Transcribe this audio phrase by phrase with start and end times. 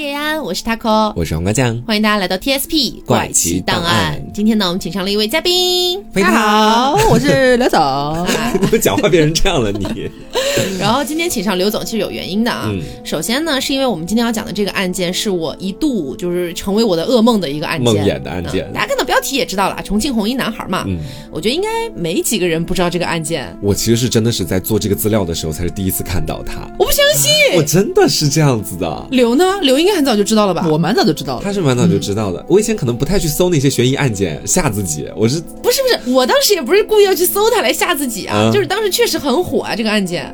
[0.00, 4.18] 叶安，我是 taco，我是黄瓜酱，欢迎大家来到 TSP 怪奇档案。
[4.32, 7.78] 今天呢，我们请上了一位嘉宾，大家好，我是刘总。
[8.62, 10.10] 怎么讲话变成这样了你？
[10.78, 12.68] 然后今天请上刘总，其实有原因的啊。
[12.72, 20.84] 嗯首先呢，是因为我们今天要讲的这个案件，是我一度就是成为我的噩梦的一个案件，梦魇的案件嗯大家看到标题也知道了，重庆红衣男孩嘛。
[20.86, 20.98] 嗯，
[21.30, 23.56] 我觉得应该没几个人不知道这个案件。
[23.60, 26.60] 我其实是真的是在做这个资料的时候，才是第一次看到他。
[26.78, 29.06] 我不相信， 我真的是这样子的。
[29.10, 29.44] 刘呢？
[29.62, 30.66] 刘应该很早就知道了吧？
[30.70, 32.44] 我蛮早就知道了，他是蛮早就知道的。
[32.48, 35.08] 我以前可能不太去搜那些悬疑案件，吓自己。
[35.16, 40.32] 我是不是不是，我当时也不是故意要去搜他来吓自己啊，嗯就是当时确实很火啊，这个案件，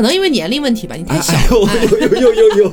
[0.00, 1.34] 可能因为年龄问题吧，你太小。
[1.34, 2.72] 哎呦哎呦呦呦呦！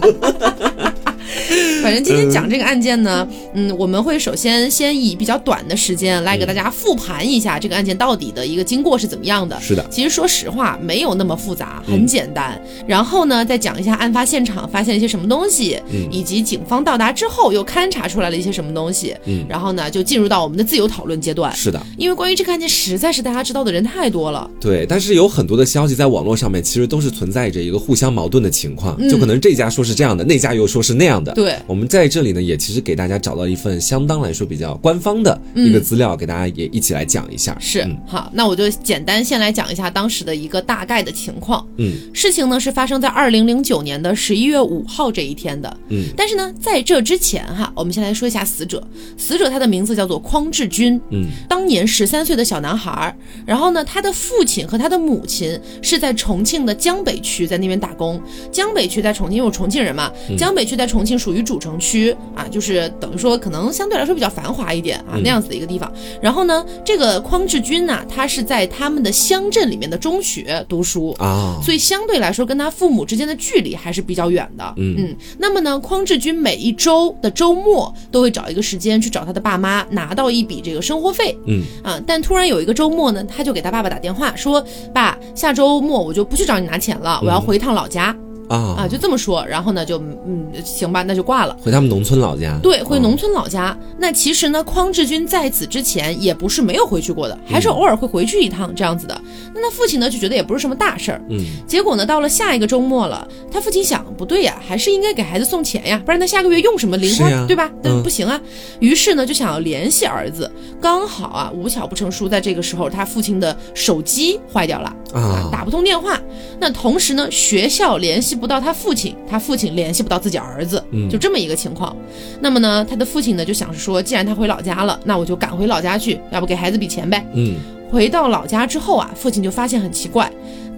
[1.83, 9.59] 反正今天讲这个案件呢，嗯，我们会首先先以比较短的时间来给大家复盘一下这个案件到底的一个经过是怎么样的。
[9.59, 12.59] 是的，其实说实话没有那么复杂，嗯很简单。
[12.87, 19.15] 然后呢，再讲一下案发现场发现了一些什么东西，嗯以及警方到达之后又勘察出来了一些什么东西。
[19.25, 21.55] 嗯然后呢，就进入到我们的自由讨论阶段。
[21.55, 24.49] 是的，因为关于这个案件，实在是大家知道的人太多了。
[24.59, 24.85] 对。
[24.87, 31.33] 但是有很多的消息在网络上面，其实都是存在着一个互相矛盾的情况，嗯就可能这家说是这样的，那家又说是那样的。
[31.33, 37.55] 对我们在这里呢，也其实给大家找到一份相当来说比较官方的一个资料，给大家也一起来讲一下。
[37.59, 41.65] 是、嗯好，那我就简单先来讲一下当时的一个大概的情况。
[41.77, 45.77] 嗯事情呢是发生在二零零九年的十一月五号这一天的。
[45.89, 48.85] 嗯但是呢，在这之前哈，我们先来说一下死者。
[49.17, 53.15] 死者他的名字叫做匡志军，嗯当年十三岁的小男孩。
[53.45, 58.21] 然后呢，他的父亲和他的母亲是在重庆的江北区，在那边打工。
[58.51, 65.91] 江北区在重庆，因为我重庆人嘛，江北区在重庆属于主城区啊，就是等于说可能相对来说比较繁华一点啊嗯那样子的一个地方。
[66.21, 71.15] 然后呢，这个匡志军呢，他是在他们的乡镇里面的中学读书。
[71.19, 74.73] 啊，所以相对来说，跟他父母之间的距离还是比较远的。
[74.75, 81.37] 嗯那么呢，匡志军每一周的周末都会找一个时间去找他的爸妈，拿到一笔这个生活费。
[81.45, 88.15] 嗯啊，但突然有一个周末呢，他就给他爸爸打电话说：“爸，下周末我就不去找你拿钱了，我要回一趟老家。
[88.49, 89.45] 啊啊，就这么说。
[89.47, 91.55] 然后呢，就嗯，行吧，那就挂了。
[91.63, 92.59] 回他们农村老家。
[92.61, 93.77] 对，回嗯农村老家。
[93.97, 99.19] 那其实呢，匡志军在此之前也不是没有回去过的，还是偶尔会回去一趟这样子的。
[99.53, 101.21] 那他父亲呢就觉得也不是什么大事儿。
[101.29, 107.69] 嗯结果呢，到了下一个周末了，他父亲想，不对呀，还是应该给孩子送钱呀，不然他下个月用什么零花，对吧？
[107.83, 108.39] 但嗯不行啊。
[108.79, 110.49] 于是呢，就想要联系儿子。
[110.79, 114.93] 刚好啊，无巧不成书，在这个时候，他父亲的手机坏掉了。
[115.13, 116.19] 啊打不通电话。
[116.59, 121.95] 那同时呢，学校联系不到他父亲，他父亲联系不到自己儿子，嗯就这么一个情况。
[122.39, 127.25] 那么呢，他的父亲呢就想是说，既然他回老家了，那我就赶回老家去，要不给孩子笔钱呗。
[127.33, 127.55] 嗯
[127.89, 130.29] 回到老家之后啊，父亲就发现很奇怪。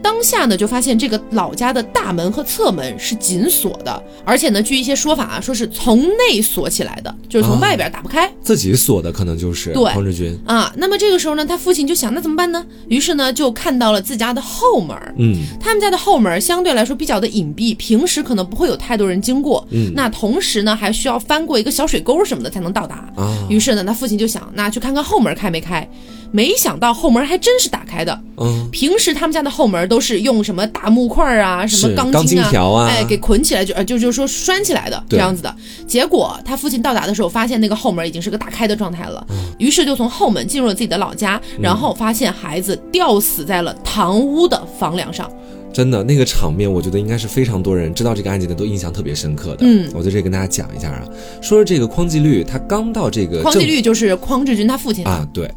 [0.02, 8.32] 当下呢，就发现这个老家的大门和侧门是紧锁的，而且呢，据一些说法啊，说是从内锁起来的，就是从啊外边打不开。
[8.42, 10.38] 自己锁的可能就是对匡志军。
[10.46, 12.66] 啊，那么这个时候呢，他父亲就想，那怎么办呢？
[12.88, 19.66] 于是呢，就看到了自家的后门，嗯他们家的后门相对来说比较的隐蔽，平时可能不会有太多人经过。
[19.72, 23.10] 嗯那同时呢，还需要翻过一个小水沟什么的才能到达。
[23.16, 25.88] 啊于是呢，他父亲就想，那去看看后门开没开。
[26.32, 28.22] 没想到后门还真是打开的。
[28.38, 35.54] 嗯平时他们家的后门都是用什么大木块啊、什么钢钢筋啊、筋条啊哎，给捆起来就呃就就说拴起来的这样子的。
[35.88, 45.30] 结果他父亲到达的时候，发现那个后门已经是个打开的状态了，嗯于是就从后门进入了自己的老家，然后发现孩子吊死在了堂屋的房梁上。
[45.72, 49.58] 真的那个场面，我觉得应该是非常多人知道这个案件的都印象特别深刻的。
[49.62, 51.04] 嗯我在这里跟大家讲一下啊，
[51.42, 55.52] 说说这个匡继律，他刚到这个匡纪正律就是匡志军他父亲啊，对。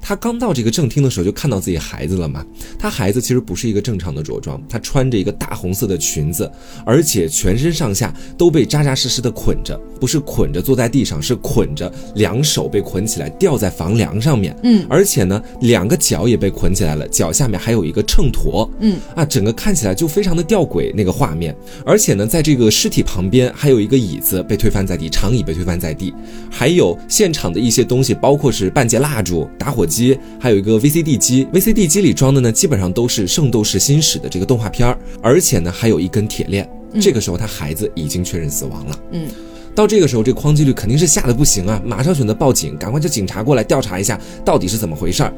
[0.00, 2.44] 他刚到这个正厅的时候，就看到自己孩子了嘛。
[2.78, 6.50] 他孩子其实不是一个正常的着装，他穿着一个大红色的裙子，
[6.84, 14.56] 而且全身上下都被扎扎实实的捆着，不是捆着坐在地上，是捆着，两手被捆起来吊在房梁上面。
[14.62, 18.68] 嗯，而且呢，两个脚也被捆起来了，脚下面还有一个秤砣。
[18.80, 21.56] 嗯啊，整个看起来就非常的吊诡那个画面。
[21.84, 26.14] 而且呢，在这个尸体旁边还有一个椅子被推翻在地，长椅被推翻在地，
[26.50, 31.46] 还有现场的一些东西，包括是半截蜡烛、打火机，还有一个 VCD 机。
[31.52, 36.68] VCD 机里装的呢，基本上都是《圣斗士星矢》的这个动画片儿，而且呢，还有一根铁链。
[37.00, 38.98] 这个时候，他孩子已经确认死亡了。
[39.12, 39.28] 嗯。
[39.74, 45.32] 到这个时候，这匡纪律肯定是吓得不行啊，马上选择报警，赶快叫警察过来调查一下到底是怎么回事儿。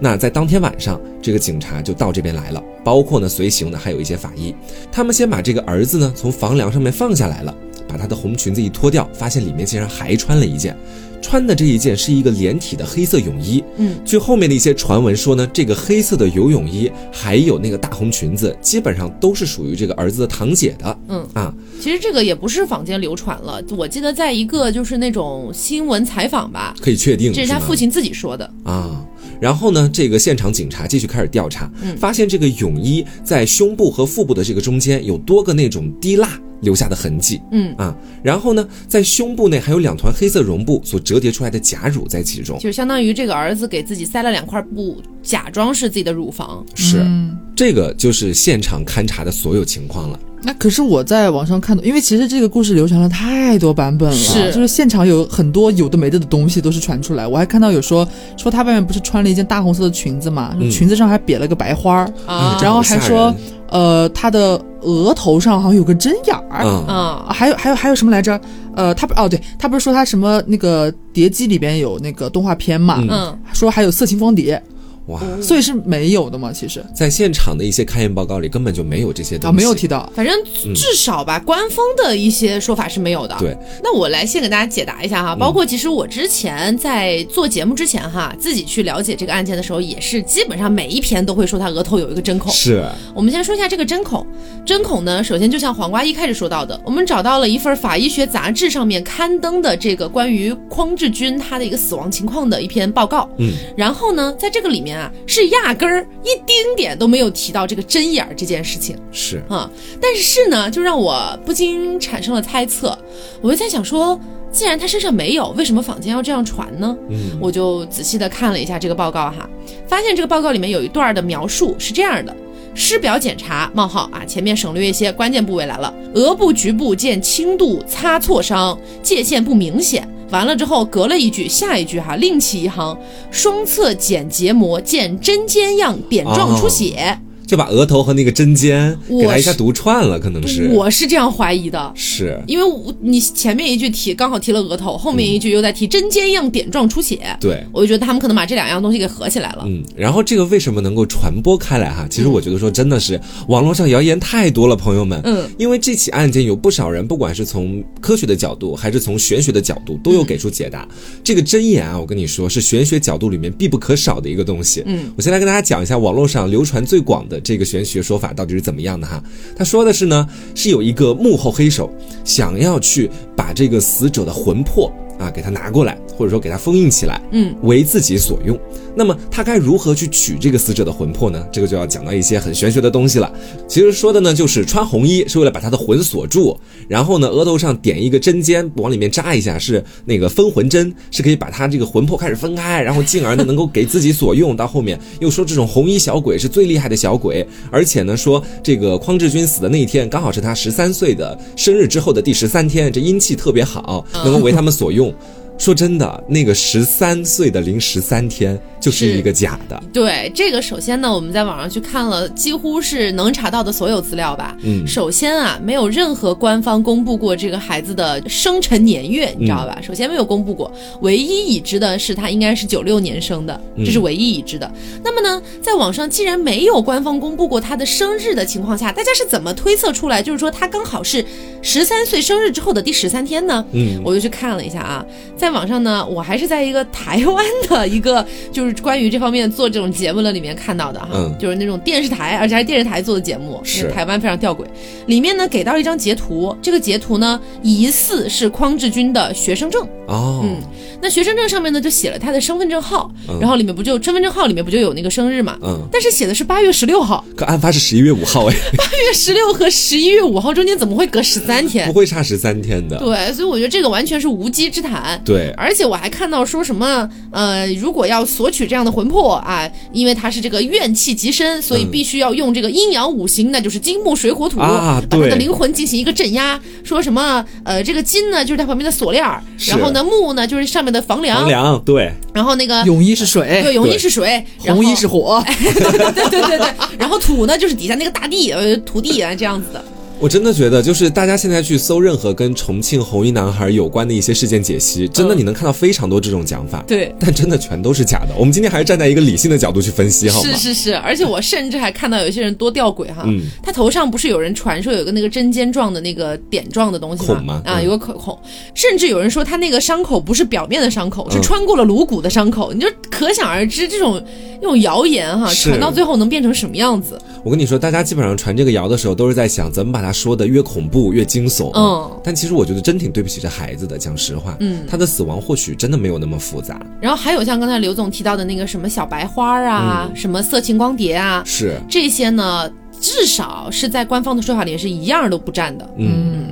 [0.00, 4.54] 那在当天晚上，这个警察就到这边来了，包括呢随行的还有一些法医，
[4.90, 7.54] 他们先把这个儿子呢从房梁上面放下来了。
[7.86, 10.74] 把他的红裙子一脱掉，发现里面竟然还穿了一件。
[11.22, 21.26] 穿的这一件是一个连体的黑色泳衣，嗯，据后面的一些传闻说呢，这个黑色的游泳衣还有那个大红裙子，基本上都是属于这个儿子的堂姐的，嗯。
[21.32, 28.44] 啊，其实这个也不是坊间流传了，我记得在一个就是那种新闻采访吧，可以确定这是他父亲自己说的。
[28.64, 29.06] 啊。
[29.42, 31.96] 然后呢，这个现场警察继续开始调查，嗯。
[31.96, 37.92] 发现这个泳衣在胸部和腹部的这个中间有多个那种滴蜡留下的痕迹，嗯，啊，
[38.22, 46.64] 然后呢，在胸部内还有两团黑色绒布所折叠出来的假乳在其中，就相当于这个儿子给自己塞了两块布，假装是自己的乳房。
[46.76, 50.18] 是、嗯这个就是现场勘查的所有情况了。
[50.44, 57.26] 那可是我在网上看到，因为其实这个故事流传了太多版本了，是就是现场有很多有的没的的东西都是传出来。
[57.26, 58.06] 我还看到有说
[58.36, 63.36] 说他外面不是穿了一件大红色的裙子嘛，嗯裙子上还别了个白花儿，啊然后还说人
[63.68, 66.64] 呃他的额头上好像有个针眼儿。
[66.64, 68.38] 嗯啊啊，还有还有还有什么来着？
[68.74, 74.60] 呃，他不哦，对他不是说他什么那个碟机里边有那个动画片嘛，嗯嗯，说还有色情光碟，
[75.06, 80.10] 哇，所以是没有的嘛，其实在现场的一些勘验报告里根本就没有这些东西，啊没有提到。
[80.14, 80.34] 反正
[80.74, 83.36] 至少吧，官方的一些说法是没有的。
[83.40, 92.52] 对，那我来先给大家解答一下哈，包括其实我之前在做节目之前哈，自己去了解这个案件的时候，也是基本上每一篇都会说他额头有一个针孔。
[92.52, 92.84] 是
[93.14, 94.24] 我们先说一下这个针孔。
[94.64, 103.28] 针孔呢，首先就像黄瓜一开始说到的，我们找到了一份法医学杂志上面刊登的这个关于匡志军他的一个死亡情况的一篇报告。
[103.38, 108.96] 嗯，然后呢，在这个里面啊，是压根儿一丁点都没有提到这个针眼儿这件事情。
[109.10, 112.96] 是，啊，但是呢，就让我不禁产生了猜测，
[113.40, 114.18] 我就在想说，
[114.50, 116.96] 既然他身上没有，为什么坊间要这样传呢？
[117.10, 119.48] 嗯我就仔细的看了一下这个报告哈，
[119.86, 122.34] 发现这个报告里面有一段的描述是这样的。
[122.74, 125.92] 尸表检查：冒号啊，前面省略一些关键部位来了。
[126.14, 130.08] 额部局部见轻度擦挫伤，界限不明显。
[130.32, 132.98] 完了之后，隔了一句，下一句哈，另起一行：
[133.30, 137.20] 双侧睑结膜见针尖样点状出血。
[137.46, 141.92] 就把额头和那个针尖给他一下读串了，可能是我是这样怀疑的。
[141.94, 147.62] 是因为我你前面一句提刚好提了额头，后面一句又在提针尖样点状出血，对。
[147.72, 149.64] 我就觉得他们可能把这两样东西给合起来了。
[149.66, 152.06] 嗯，然后这个为什么能够传播开来哈？
[152.08, 155.20] 其实我觉得说真的是网络上谣言太多了，朋友们。
[155.24, 160.86] 嗯，因为这起案件有不少人，不管是从科学的角度还是从玄学的角度，都有给出解答。
[161.22, 164.82] 这个针眼啊，我跟你说是玄学角度里面必不可少的一个东西。
[164.86, 169.22] 嗯，我先来跟大家讲一下网络上流传最广的这个玄学说法到底是怎么样的哈。
[169.56, 171.90] 他说的是呢，是有一个幕后黑手
[172.24, 178.58] 想要去把这个死者的魂魄啊给他拿过来，或者说给他封印起来，嗯，为自己所用。
[178.94, 181.46] 那么他该如何去取这个死者的魂魄呢？
[181.50, 183.32] 这个就要讲到一些很玄学的东西了。
[183.66, 194.54] 其实说的呢，就是穿红衣是为了把他的魂锁住，然后呢，额头上点一个针尖，往里面扎一下，是那个分魂针，是可以把他这个魂魄开始分开，然后进而呢能够给自己所用。
[194.54, 205.01] 到后面又说这种红衣小鬼是最厉害的小鬼，而且呢说这个匡志军死的那一天刚好是他十三岁的生日之后的第十三天，这阴气特别好，能够为他们所用。
[205.02, 205.14] 用，
[205.58, 214.56] 说真的，那个十三岁的零十三天就是是一个假的，对这个，首先呢，我们在网上去看了，几乎是能查到的所有资料吧。
[214.62, 219.78] 嗯首先啊，没有任何官方公布过这个孩子的生辰年月，你知道吧？
[219.80, 224.70] 首先没有公布过，唯一已知的是他应该是九六年生的，这是唯一已知的。
[225.04, 231.24] 那么呢，在网上既然没有官方公布过他的生日的情况下，大家是怎么推测出来，就是说他刚好是
[231.60, 233.64] 十三岁生日之后的第十三天呢？
[233.72, 235.06] 嗯，我就去看了一下啊，
[235.42, 244.64] 在网上呢，我还是在一个台湾的一个就是关于这方面做这种节目的里面看到的哈，嗯就是那种电视台，而且还是电视台做的节目，是台湾非常吊诡。
[245.06, 250.56] 里面呢给到一张截图，这个截图呢疑似是匡志军的学生证，哦，嗯
[251.04, 261.92] 那学生证上面呢就写了他的身份证号，嗯然后里面不就身份证号里面不就有那个生日嘛，嗯，但是写的是八月十六号，可案发是十一月五号哎， 八月十六和十一月五号中间怎么会隔十三天不？
[261.92, 265.20] 会差十三天的，对，所以我觉得这个完全是无稽之谈。
[265.24, 276.60] 对，而且我还看到说什么，呃，如果要索取这样的魂魄啊，因为他是这个怨气极深，所以嗯必须要用这个阴阳五行，那就是金木水火土，啊把他的灵魂进行一个镇压。
[276.84, 286.66] 说什么，呃，这个金呢就是他旁边的锁链儿，然后呢木呢就是上面的房梁，房梁对，然后那个泳衣是水，对泳衣是水，红衣是火， 对对对对，
[286.98, 289.84] 然后土呢就是底下那个大地，呃土地啊这样子的。
[290.22, 297.12] 我真的觉得，就是大家现在去搜任何跟重庆红衣男孩有关的一些事件解析，真的嗯你能看到非常多这种讲法，对。
[297.18, 298.28] 但真的全都是假的。
[298.38, 300.50] 我们今天还是站在一个理性的角度去分析，好吗？
[300.52, 308.38] 是是是，而且我甚至还看到有一些人多吊诡哈，嗯他头上不是有人传说有个那个针尖状的那个点状的东西孔吗啊，嗯有个口孔，
[308.76, 314.22] 甚至有人说他那个伤口不是表面的伤口，是嗯穿过了颅骨的伤口，你就可想而知这种
[314.60, 317.18] 这种谣言哈，传到最后能变成什么样子？
[317.42, 321.70] 我跟你说，大家基本上传这个谣的时候，都是在想怎么把它说的越恐怖越惊悚。
[321.74, 323.98] 嗯但其实我觉得真挺对不起这孩子的。
[323.98, 326.84] 讲实话，嗯他的死亡或许真的没有那么复杂。
[327.00, 332.68] 然后还有像刚才刘总提到的那个什么小白花啊，什么色情光碟啊，是，这些呢，
[333.00, 335.88] 至少是在官方的说法里是一样都不占的。
[335.98, 336.48] 嗯。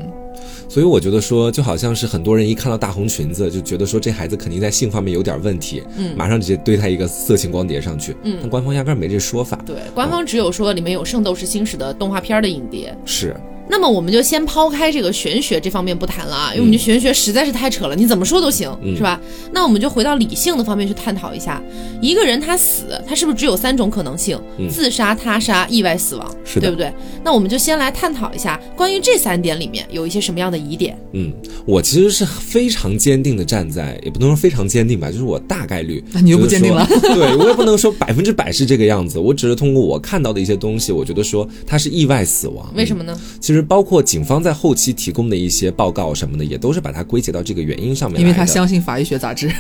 [0.71, 8.17] 所以我觉得说，就好像是很多人一看到大红裙子，就觉得说这孩子肯定在性方面有点问题，嗯马上直接堆他一个色情光碟上去。
[8.23, 9.59] 嗯但官方压根儿没这说法。
[9.67, 12.97] 对，官方只有说里面有《圣斗士星矢》的动画片的影碟。
[13.05, 13.35] 是，
[13.71, 19.21] 那么我们就先抛开这个玄学这方面不谈了啊，因为我们这玄学实在是太扯了，你怎么说都行，嗯是吧？
[19.53, 21.63] 那我们就回到理性的方面去探讨一下，
[22.03, 24.39] 一个人他死，他是不是只有三种可能性？
[24.59, 26.93] 嗯自杀、他杀、意外死亡，是对不对？
[27.23, 30.99] 那我们就先来探讨一下关于这三点里面有一些什么样的疑点。
[31.13, 31.33] 嗯，
[31.65, 36.03] 我其实是非常坚定的站在，也不能说非常坚定吧，就是我大概率。
[36.13, 42.73] 那你又不坚定了对我也不能说百分之百是这个样子，我只是通过我看到的一些东西，我觉得说他是意外死亡。
[42.75, 43.19] 为什么呢？
[43.41, 48.21] 其实包括警方在后期提供的一些报告什么的，也都是把它归结到这个原因上面来。
[48.21, 49.51] 因为他相信法医学杂志。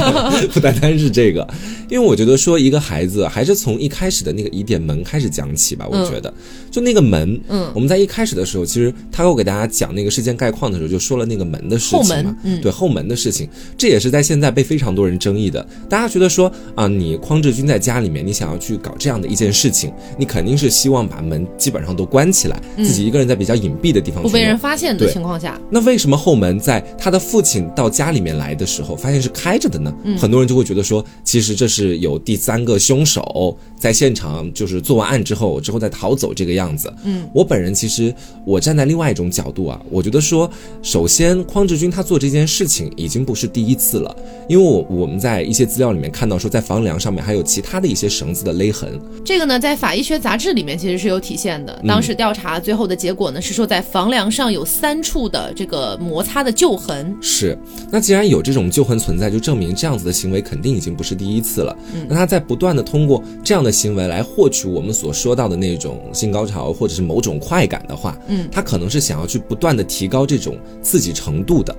[0.52, 1.46] 不单单是这个，
[1.88, 5.86] 因为我觉得说一个孩子还是从一开始的那个疑点门开始讲起吧。
[5.90, 6.32] 我觉得，
[6.70, 13.48] 就那个门，嗯我们在一开始的时候，其实他给我给大家讲那个事件概况的时候，就说了那个门的事情后门嘛，嗯对后门的事情，
[13.78, 15.66] 这也是在现在被非常多人争议的。
[15.88, 29.94] 大家觉得说啊，你匡志军在家里面，你想要去搞这样的一件事情，你肯定是希望把门基本上都关起来，自己一个人在比较隐蔽的地方嗯不被人发现的情况下，那为什么后门在他的父亲到家里面来的时候，发现是开着的呢？
[30.04, 36.92] 嗯很多人就会觉得说，其实这是有第三个凶手在现场，就是做完案之后，之后再逃走这个样子。
[37.04, 40.50] 嗯，我本人其实我站在另外一种角度啊，我觉得说，
[40.82, 44.16] 首先匡志军他做这件事情已经不是第一次了，
[44.48, 48.98] 因为我我们在一些资料里面看到说，在房梁上面还有其他的一些绳子的勒痕。
[49.24, 51.82] 这个呢，在法医学杂志里面其实是有体现的。
[51.86, 57.16] 当时调查最后的结果呢，是说在房梁上有三处的这个摩擦的旧痕。
[57.20, 57.56] 是，
[57.90, 61.76] 那既然有这种旧痕存在，就证明这样子的行为肯定已经不是第一次了。
[62.08, 71.74] 那他在不断的通过这样的行为来获取我们所说到的那种性高潮或者是某种快感的话，嗯他可能是想要去不断的提高这种刺激程度的，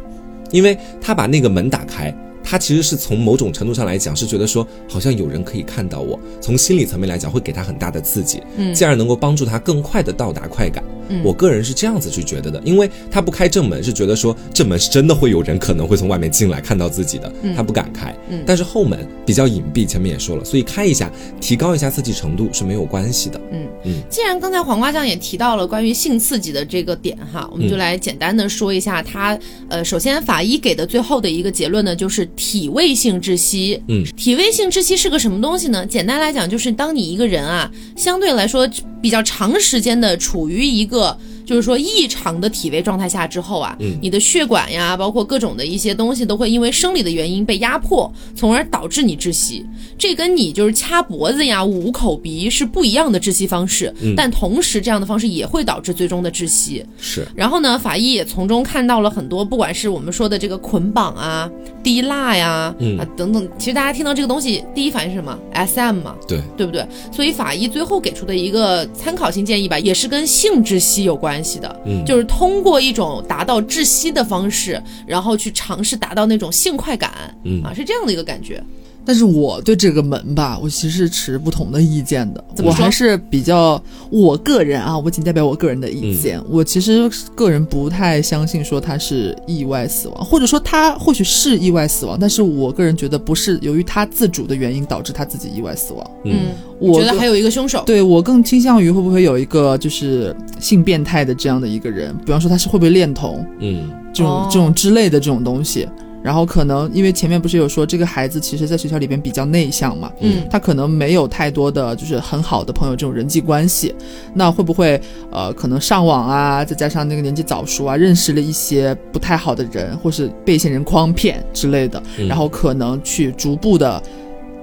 [0.52, 2.16] 因为他把那个门打开。
[2.50, 10.82] 他其实是从某种程度上来讲，是觉得说好像有人可以看到我，从心理层面来讲会给他很大的刺激，嗯进而能够帮助他更快的到达快感。
[11.10, 18.16] 嗯我个人是这样子去觉得的，因为他不开正门是觉得说正门是真的会有人可能会从外面进来看到自己的，嗯他不敢开。
[18.30, 23.40] 嗯但是后门比较隐蔽，前面也说了，所以开一下，提高一下刺激程度是没有关系的。
[23.52, 29.38] 嗯嗯既然刚才黄瓜酱也提到了关于性刺激的这个点哈，我们就来简单的说一下它。
[29.70, 33.82] 呃，首先法医给的最后的一个结论呢，就是体位性窒息。
[33.90, 35.86] 嗯，体位性窒息是个什么东西呢？
[35.86, 38.70] 简单来讲，就是当你一个人啊，相对来说
[39.02, 41.18] 比较长时间的处于一个。
[41.48, 49.66] 就是说异常的体位状态下之后啊，嗯你的血管呀，包括各种的一些东西都会因为生理的原因被压迫，从而导致你窒息。
[49.98, 56.86] 这跟你就是掐脖子呀、捂口鼻是不一样的窒息方式，嗯但同时这样的方式也会导致最终的窒息。
[57.00, 61.50] 是，然后呢，法医也从中看到了很多，不管是我们说的这个捆绑啊、
[61.82, 66.86] 滴蜡呀、嗯啊等等，其实大家听到这个东西，第一反应是什么？SM 嘛，对，对不对？
[67.12, 77.12] 所以法医最后给出的一个参考性建议吧，也是跟性窒息有关系的，嗯就是通过一种达到窒息的方式，然后去尝试达到那种性快感，
[77.44, 78.64] 嗯啊，是这样的一个感觉。
[79.08, 82.44] 但是我对这个门吧，我其实持不同的意见的。
[82.62, 86.42] 我还是比较我个人啊，我仅代表我个人的意见。
[86.50, 96.12] 我其实个人不太相信说他是意外死亡，或者说他或许是意外死亡，但是我个人觉得不是由于他自主的原因导致他自己意外死亡。
[96.26, 96.40] 嗯
[96.78, 105.88] 我觉得还有一个凶手，对我更倾向于会不会有一个就是性变态的这样的一个人，比方说他是会不会恋童嗯这种、哦这种之类的这种东西。
[106.28, 110.44] 然后可能因为前面不是有说这个孩子其实在学校里边比较内向嘛，嗯。
[110.52, 113.96] 他可能没有太多的就是很好的朋友这种人际关系，
[114.34, 115.00] 那会不会
[115.32, 122.28] 呃可能上网啊，再加上那个年纪早熟啊，认识了一些不太好的人，或是被一些人诓骗之类的，嗯。
[122.28, 124.04] 然后可能去逐步的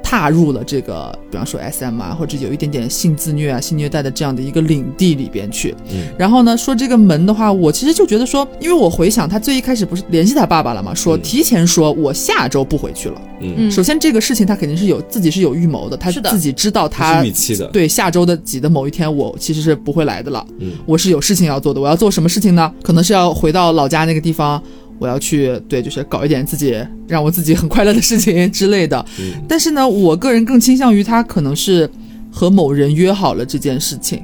[0.04, 5.74] 踏入了这个，比方说 SM 啊，或者有一点点性自虐啊、性虐待的这样的一个领地里边去。
[5.90, 13.20] 嗯然后呢，说这个门的话，我其实就觉得说，因为我回想他最一开始不是联系他爸爸了嘛，说嗯提前说我下周不回去了。
[13.40, 20.46] 嗯，嗯首先这个事情他肯定是有自己是有预谋的，他是的自己知道他他是预期的，对下周的几的某一天，我其实是不会来的了。
[20.60, 21.80] 嗯我是有事情要做的。
[21.80, 22.70] 我要做什么事情呢？
[22.82, 24.62] 可能是要回到老家那个地方，
[24.98, 26.76] 我要去对，就是搞一点自己
[27.08, 29.04] 让我自己很快乐的事情之类的。
[29.18, 31.88] 嗯但是呢，我个人更倾向于他可能是
[32.30, 34.22] 和某人约好了这件事情，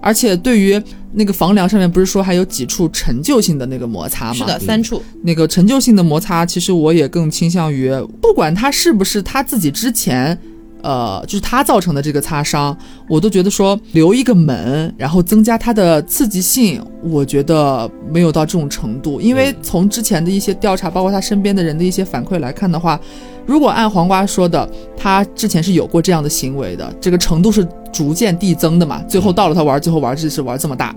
[0.00, 0.80] 而且对于
[1.12, 4.34] 那个房梁上面不是说还有几处陈旧性的那个摩擦吗？
[4.34, 5.02] 是的，三处。
[5.22, 10.38] 那个陈旧性的摩擦，其实我也更倾向于，不管他是不是他自己之前，
[10.82, 12.76] 呃，就是他造成的这个擦伤，
[13.08, 19.20] 我都觉得说留一个门，然后增加它的刺激性，我觉得没有到这种程度。
[19.20, 23.00] 因为从之前的一些调查，包括他身边的人的一些反馈来看的话，
[23.46, 30.94] 如果按黄瓜说的，他之前是有过这样的行为的，这个程度是逐渐递增的嘛，最后到了他玩，最后玩就是玩这么大。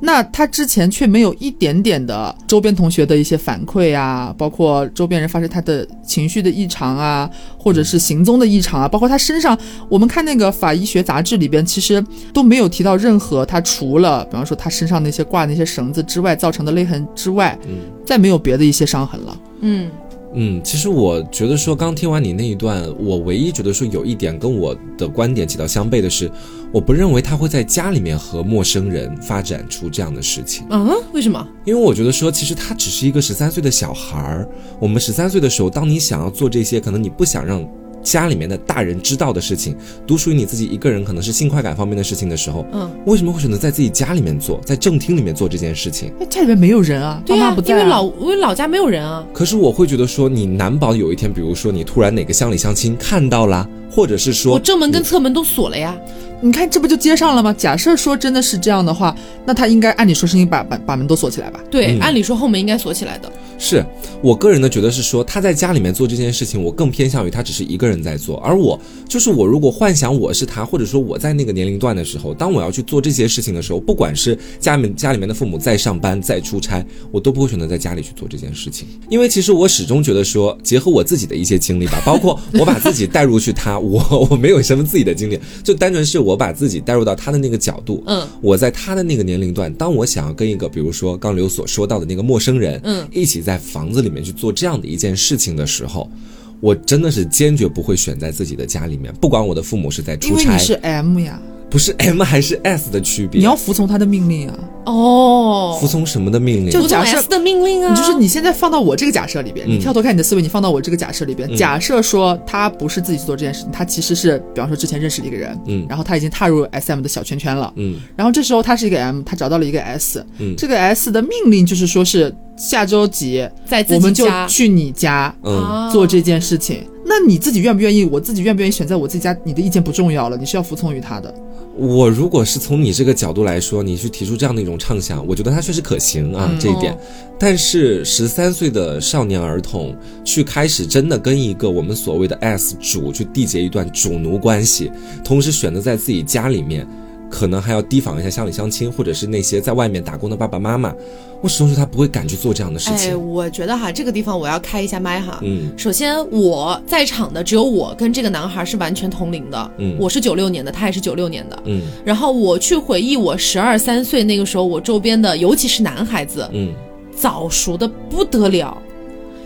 [0.00, 7.28] 那他之前却没有一点点的周边同学的一些反馈啊，包括周边人发现他的情绪的异常啊，
[7.58, 19.40] 或者是行踪的异常啊，包括他身上，我们看那个法医学杂志里边，其实都没有提到任何他除了比方说他身上那些挂那些绳子之外造成的勒痕之外，嗯再没有别的一些伤痕了。
[19.60, 19.90] 嗯
[20.34, 26.30] 嗯，其实我觉得说，刚听完你那一段，我唯一觉得说有一点跟我的观点起到相悖的是，
[26.72, 31.46] 我不认为他会在家里面和陌生人发展出这样的事情，嗯，为什么？
[31.64, 34.48] 因为我觉得说，其实他只是一个十三岁的小孩儿。
[34.78, 37.66] 我们十三岁的时候，当你想要做这些，可能你不想让
[38.02, 39.74] 家里面的大人知道的事情，
[40.06, 46.12] 独属于你自己一个人，可能是性快感方面的事情的时候，嗯，为什么会选择在自己家里面做，在正厅里面做这件事情？
[46.20, 49.26] 那，家里面没有人啊，对呀、爸妈不在、啊，因为老因为老家没有人啊。
[49.32, 55.96] 可是我会觉得说，你难保有一天，比如说你突然哪个乡里乡亲看到了，或者是说我，正门跟侧门都锁了呀。
[56.40, 57.52] 你看这不就接上了吗？
[57.52, 59.14] 假设说真的是这样的话，
[59.44, 61.60] 那他应该按理说是应该把把把门都锁起来吧？
[61.70, 63.30] 对，嗯按理说后门应该锁起来的。
[63.60, 63.84] 是
[64.22, 96.10] 我个人的觉得是说，他在家里面做这件事情，我更偏向于他只是一个人在做，而我就是我，如果幻想我是他，或者说我在那个年龄段的时候，当我要去做这些事情的时候，不管是家里面家里面的父母在上班在出差，我都不会选择在家里去做这件事情，因为其实我始终觉得说，结合我自己的一些经历吧，包括我把自己带入去他，我 我没有什么自己的经历，就单纯是我把自己带入到他的那个角度，嗯，我在他的那个年龄段，当我想要跟一个，比如说刚刘所说到的那个陌生人，嗯，一起在房子里面去做这样的一件事情的时候，
[96.60, 104.54] 我真的是坚决不会选在自己的家里面，不管我的父母是在出差，因为你是 M 呀，不是 M 还是 S 的区别，你要服从他的命令啊。
[104.86, 106.70] 哦，服从什么的命令？
[106.70, 109.72] 就假设的命令啊，你就是你现在放到我这个假设里边，嗯。
[109.72, 111.56] 你跳脱开你的思维，你放到我这个假设里边，嗯。
[111.56, 115.84] 假设说他不是自己去做这件事情，他其实是比方说之前认识了一个人，嗯。
[115.88, 117.96] 然后他已经踏入 SM 的小圈圈了，嗯。
[118.16, 120.54] 然后这时候他是一个 M，他找到了一个 S，嗯。
[120.56, 128.04] 这个 S 的命令就是说是下周几在我们就去你家嗯啊做这件事情，那你自己愿不愿意？
[128.04, 129.36] 我自己愿不愿意选在我自己家？
[129.44, 131.32] 你的意见不重要了，你是要服从于他的。
[131.76, 136.98] 我如果是从你这个角度来说，你去提出这样的一种畅想，我觉得它确实可行啊，嗯这一点。
[137.38, 144.90] 但是十三岁的少年儿童去开始真的跟一个我们所谓的 S 主去缔结一段主奴关系，
[145.22, 146.84] 同时选择在自己家里面，
[147.30, 150.94] 可能还要提防一下乡里乡亲，或者是那些在外面打工的爸爸妈妈，
[151.40, 153.30] 我始终觉得他不会敢去做这样的事哎，情。
[153.30, 155.38] 我觉得哈，这个地方我要开一下麦哈。
[155.42, 161.62] 嗯首先，我在场的只有我跟这个男孩是完全同龄的，嗯我是九六年的，他也是九六年的。
[161.66, 166.72] 嗯然后我去回忆我十二三岁那个时候，我周边的，尤其是男孩子，嗯
[167.14, 168.76] 早熟的不得了。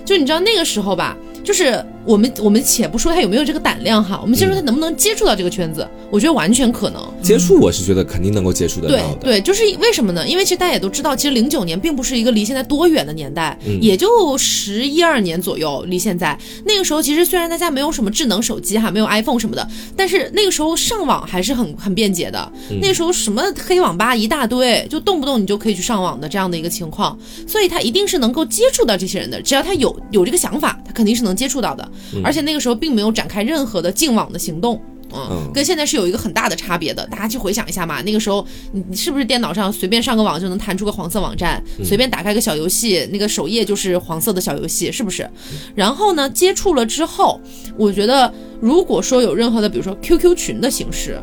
[0.04, 7.02] 就你知道那个时候吧，就是我们我们且不说他有没有这个胆量哈，我们先说他能不能接触到这个圈子，我觉得完全可能。
[7.22, 9.18] 接触我是觉得肯定能够接触得到的。
[9.20, 10.26] 对，就是为什么呢？
[10.26, 22.52] 因为其实大家也都知道，其实零九年并不是一个离现在多远的年代，嗯也就十一二年左右，离现在那个时候，其实虽然大家没有什么智能手机哈，没有 iPhone 什么的，但是那个时候上网还是很很便捷的。
[22.70, 31.90] 嗯那个时候什么黑网吧一大堆，就动不动你就可以去上网的这样的一个情况，所以他一定是能够接触到这些人的，只要他有有这个想法，他肯定是能接触到的。
[32.24, 34.80] 而且那个时候并没有展开任何的净网的行动。
[35.14, 37.06] 嗯嗯，跟现在是有一个很大的差别的。
[37.08, 45.28] 大家去回想一下嘛，那个时候你你是不是电脑上随便上个网就能弹出个黄色网站，随便打开个小游戏，那个首页就是黄色的小游戏，是不是？
[45.74, 47.38] 然后呢，接触了之后，
[47.76, 51.22] 我觉得如果说有任何的，比如说 QQ 群的形式。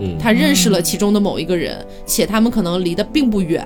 [0.00, 3.64] 嗯他认识了其中的某一个人，且他们可能离得并不远，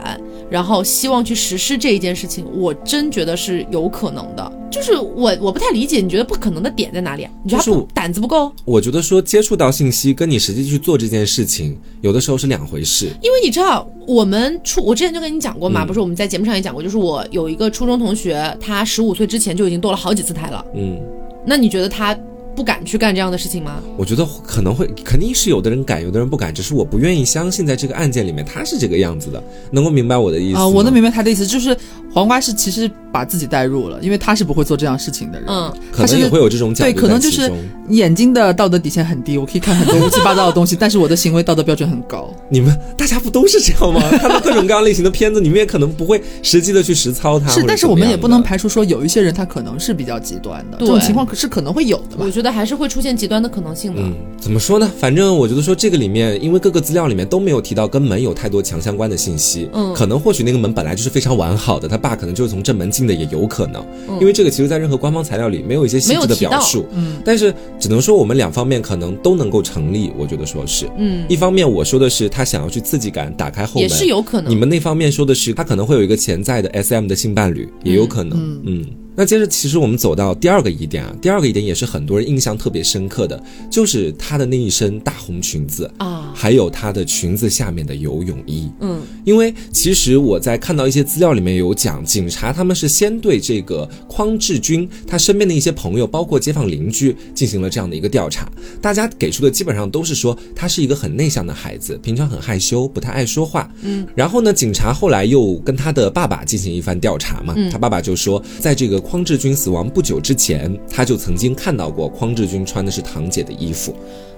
[0.50, 4.52] 然后希望去实施这一件事情，我真觉得是有可能的。
[4.70, 7.30] 就是我我不太理解，你觉得不可能的点在哪里啊？
[7.44, 8.50] 你觉得胆子不够？
[8.64, 13.08] 我觉得说接触到信息跟你实际去做这件事情，有的时候是两回事。
[13.20, 20.64] 因为你知道，我们初我之前就跟你讲过嘛，嗯不是我们在节目上也讲过，就是我有一个初中同学，他十五岁之前就已经堕了好几次胎了。
[20.74, 20.98] 嗯，
[21.44, 22.18] 那你觉得他
[22.54, 23.80] 不敢去干这样的事情吗？
[23.96, 30.66] 我觉得可能会，肯定是有的人敢，有的人不敢，只是我不愿意相信在这个案件里面他是这个样子的，能够明白我的意思啊、吗？
[30.68, 31.76] 我能明白他的意思，就是
[32.12, 37.50] 黄瓜是其实把自己带入了，因为他是不会做这样事情的人，嗯，可能也会有这种角对，可能就是
[37.88, 42.32] 眼睛的道德底线很低，我可以看很多乌七八糟的东西， 但是我的行为道德标准很高。
[42.50, 44.02] 你们大家不都是这样吗？
[44.18, 47.48] 看到各种各样类型的片子，你们也可能不会实际的去实操它。
[47.48, 52.32] 是，但是我们也不能排除说有一些人他可能是比较极端的，这种情况可是可能会有的吧我。
[52.32, 54.00] 觉得还是会出现极端的可能性的。
[54.00, 54.90] 嗯，怎么说呢？
[54.98, 59.92] 反正我觉得说这个里面，因为各个资料里面都没有提到跟门有太多强相关的信息，嗯。
[59.94, 64.18] 可能或许那个门本来就是非常完好的，他爸可能就是从正门进的，也有可能，嗯。
[64.20, 74.50] 因为这个其实在任何官方材料里没有一些细致的表述，嗯，但是只能说我们两方面可能都能够成立，我觉得说是，嗯，一方面我说的是他想要去刺激感，打开后门，也是有可能。
[74.50, 78.38] 你们那方面说的是他可能会有一个潜在的 S M 的性伴侣，也有可能。
[78.38, 78.62] 嗯。
[78.64, 88.70] 嗯那接着，其实我们走到第二个疑点啊，第二个疑点也是很多人印象特别深刻的，就是她的那一身大红裙子，啊，还有她的裙子下面的游泳衣。
[88.80, 103.70] 嗯因为其实我在看到一些资料里面有讲，警察他们是先对这个匡志军他身边的一些朋友，包括街坊邻居进行了这样的一个调查，大家给出的基本上都是说他是一个很内向的孩子，平常很害羞，不太爱说话。
[103.82, 113.94] 嗯，然后呢，警察后来又跟他的爸爸进行一番调查嘛，嗯他爸爸就说，在这个匡志军死亡不久之前，他就曾经看到过匡志军穿的是堂姐的衣服，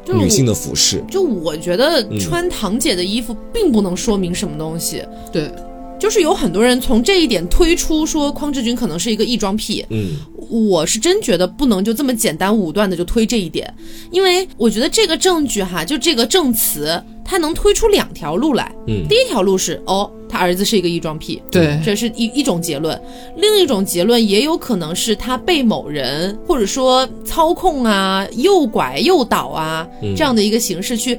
[0.07, 1.05] 女性的服饰。
[1.11, 2.18] 就我觉得嗯。
[2.18, 5.50] 穿堂姐的衣服并不能说明什么东西，对，
[5.98, 10.16] 就是有很多人从这一点推出说匡志军可能是一个异装癖，嗯。
[10.50, 13.72] 我是真觉得不能就这么简单武断的就推这一点，
[14.11, 18.70] 因为我觉得这个证据哈，就这个证词，它能推出两条路来。
[18.87, 19.09] 嗯。
[19.09, 22.94] 第一条路是哦，他儿子是一个异装癖，对，这是一一种结论；
[23.38, 30.14] 另一种结论也有可能是他被某人或者说操控啊、诱拐、诱导啊嗯。
[30.14, 31.18] 这样的一个形式去。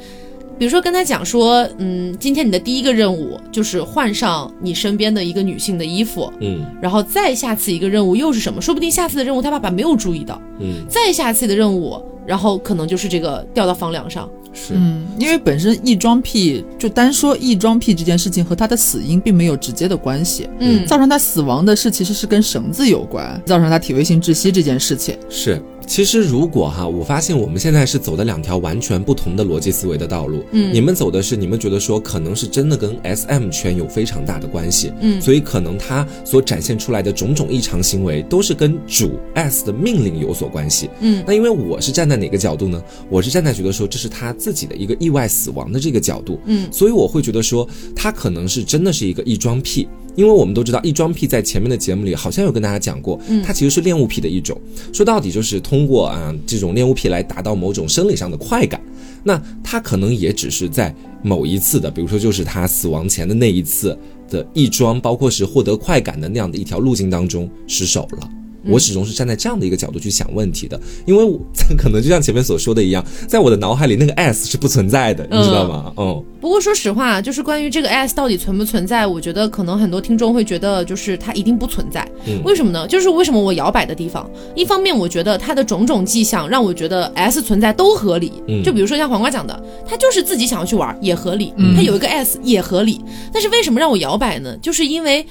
[0.58, 8.62] 比如说跟他讲说，嗯，今天你的第一个任务就是换上你身边的一个女性的衣服，嗯然后再下次一个任务又是什么？
[8.62, 14.30] 说不定下次的任务他爸爸没有注意到，嗯，再下次的任务，然后可能就是这个掉到房梁上。
[14.54, 14.74] 是。
[14.74, 25.18] 嗯，因为本身异装癖就单说异装癖这件事情和他的死因并没有直接的关系，嗯，造成他死亡的是其实是跟绳子有关，造成他体位性窒息这件事情。
[25.30, 30.44] 是，其实如果哈，我发现我们现在是走的两条完全不同的逻辑思维的道路。
[30.52, 40.90] 嗯你们走的是你们觉得说可能是真的跟 S M 圈有非常大的关系，嗯所以可能他所展现出来的种种异常行为都是跟主 S 的命令有所关系。
[41.00, 42.82] 嗯那因为我是站在哪个角度呢？
[43.10, 46.40] 我是站在觉得说这是他自己的一个意外死亡的这个角度。
[46.46, 49.88] 嗯所以我会觉得说他可能是真的是一个异装癖。
[50.16, 54.60] 因为我们都知道，异装癖在前面的节目里好像有跟大家讲过，嗯它其实是恋物癖的一种。
[54.94, 58.82] 说到底就是通过啊这种恋物癖来达到某种生理上的快感。
[59.24, 63.98] 那他可能也只是在某一次的，比如说就是他死亡前的那一次
[64.30, 68.30] 的异装，包括是获得快感的那样的一条路径当中失手了。
[68.68, 71.40] 我始终是站在这样的一个角度去想问题的，因为我
[71.78, 75.94] 可能就像前面所说的一样，在我的脑海里那个 S 是不存在的，你知道吗？
[75.98, 82.08] 嗯不过说实话，就是关于这个 S 到底存不存在，我觉得可能很多听众会觉得，就是它一定不存在。
[82.28, 82.88] 嗯为什么呢？
[82.88, 88.32] 就是为什么我摇摆的地方，一方面我觉得它的种种迹象让我觉得 S 存在都合理。
[88.48, 93.02] 嗯就比如说像黄瓜讲的，他就是自己想要去玩也合理，嗯他有一个 S 也合理。
[93.34, 94.56] 但是为什么让我摇摆呢？
[94.62, 95.26] 就是因为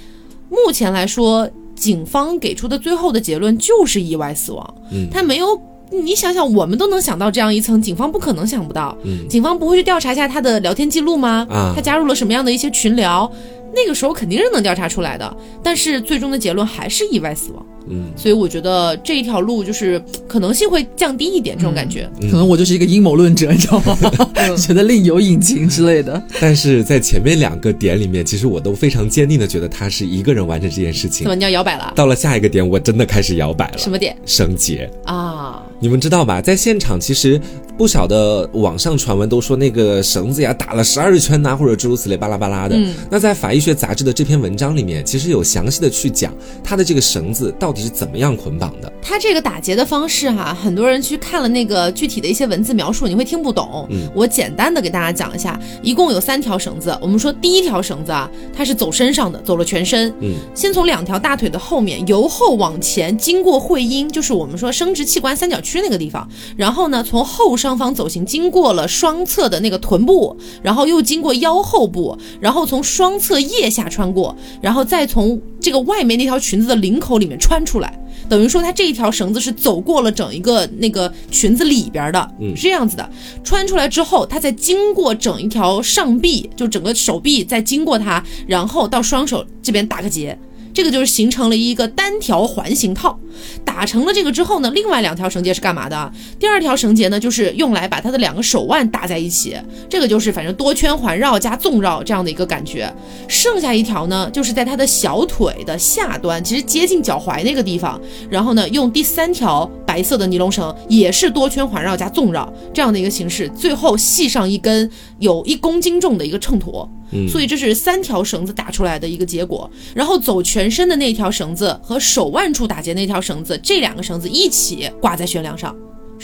[0.50, 5.60] 目前来说，警方给出的最后的结论就是意外死亡，嗯他没有。
[5.90, 8.96] 你想想，我们都能想到这样一层，警方不可能想不到。
[9.04, 11.46] 嗯警方不会去调查一下他的聊天记录吗？
[11.48, 13.30] 啊他加入了什么样的一些群聊？
[13.74, 17.66] 那个时候肯定是能调查出来的，但是最终的结论还是意外死亡。
[17.87, 22.08] 嗯所以我觉得这一条路就是可能性会降低一点，这种感觉。
[22.22, 23.98] 嗯可能我就是一个阴谋论者，你知道吗？
[24.56, 26.22] 觉得另有隐情之类的。
[26.40, 31.34] 但是在前面两个点里面，其实我都非常坚定的觉得他是一个人完成这件事情怎么。
[31.34, 31.92] 你要摇摆了？
[31.94, 33.76] 到了下一个点，我真的开始摇摆了。
[33.76, 35.62] 什么点绳结，啊？
[35.78, 36.40] 你们知道吧？
[36.40, 37.38] 在现场，其实
[37.76, 42.76] 不少的网上传闻都说那个绳子呀打了十二圈呐、或者诸如此类巴拉巴拉的。
[42.76, 46.32] 嗯那在法医学杂志的这篇文章里面，其实有详细的去讲
[46.62, 48.92] 它的这个绳子到底是怎么样捆绑的。
[49.02, 53.87] 它这个打结的方式哈、很多人去看了那个具体的一些文字描述，你会听不懂。
[53.90, 56.96] 嗯我简单的给大家讲一下，一共有三条绳子。
[57.00, 60.14] 我们说第一条绳子啊，它是走身上的，走了全身。
[60.20, 77.98] 嗯，先从两条大腿的后面由后往前，经过会阴，就是我们说生殖器官三角区那个地方，然后呢从后上方走行，经过了双侧的那个臀部，然后又经过腰后部，然后从双侧腋下穿过，然后再从这个外面那条裙子的领口里面穿出来。
[78.29, 83.11] 等于说，它这一条绳子是走过了整一个那个裙子里边的，嗯是这样子的。
[83.42, 90.38] 穿出来之后，它再经过整一条上臂，就整个手臂，再经过它，然后到双手这边打个结。
[90.74, 93.16] 这个就是形成了一个单条环形套，
[93.64, 96.12] 打成了这个之后呢，另外两条绳结是干嘛的？
[96.38, 99.56] 第二条绳结呢，就是用来把它的两个手腕打在一起，
[99.88, 102.92] 这个就是反正多圈环绕加纵绕这样的一个感觉。
[103.28, 116.88] 剩下一条呢，就是在它的小腿的下端，其实接近脚踝那个地方，然后呢，用第三条白色的尼龙绳，也是多圈环绕加纵绕这样的一个形式，最后系上一根有一公斤重的一个秤砣。
[117.12, 119.70] 嗯所以这是三条绳子打出来的一个结果。
[119.94, 125.74] 然后走全身的那条绳子和手腕处打结那条绳子，这两个绳子一起挂在悬梁上，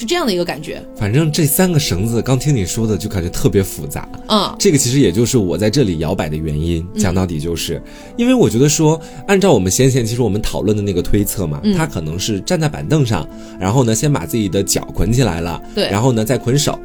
[0.00, 0.82] 是这样的一个感觉。
[0.96, 4.08] 反正这三个绳子，刚听你说的就感觉特别复杂。
[4.28, 6.84] 嗯，这个其实也就是我在这里摇摆的原因。
[6.96, 7.82] 讲到底就是，
[8.16, 13.28] 因为我觉得说，按照我们先前其实我们讨论的那个推测嘛，嗯他可能是站在板凳上，
[13.60, 16.78] 然后呢先把自己的脚捆起来了，对然后呢再捆手，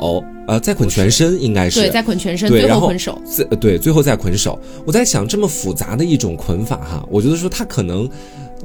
[0.47, 3.21] 呃，再捆全身应该是对，再捆全身，对，然后最后捆手。
[3.59, 4.59] 对，最后再捆手。
[4.85, 8.09] 我在想，这么复杂的一种捆法哈，我觉得说它可能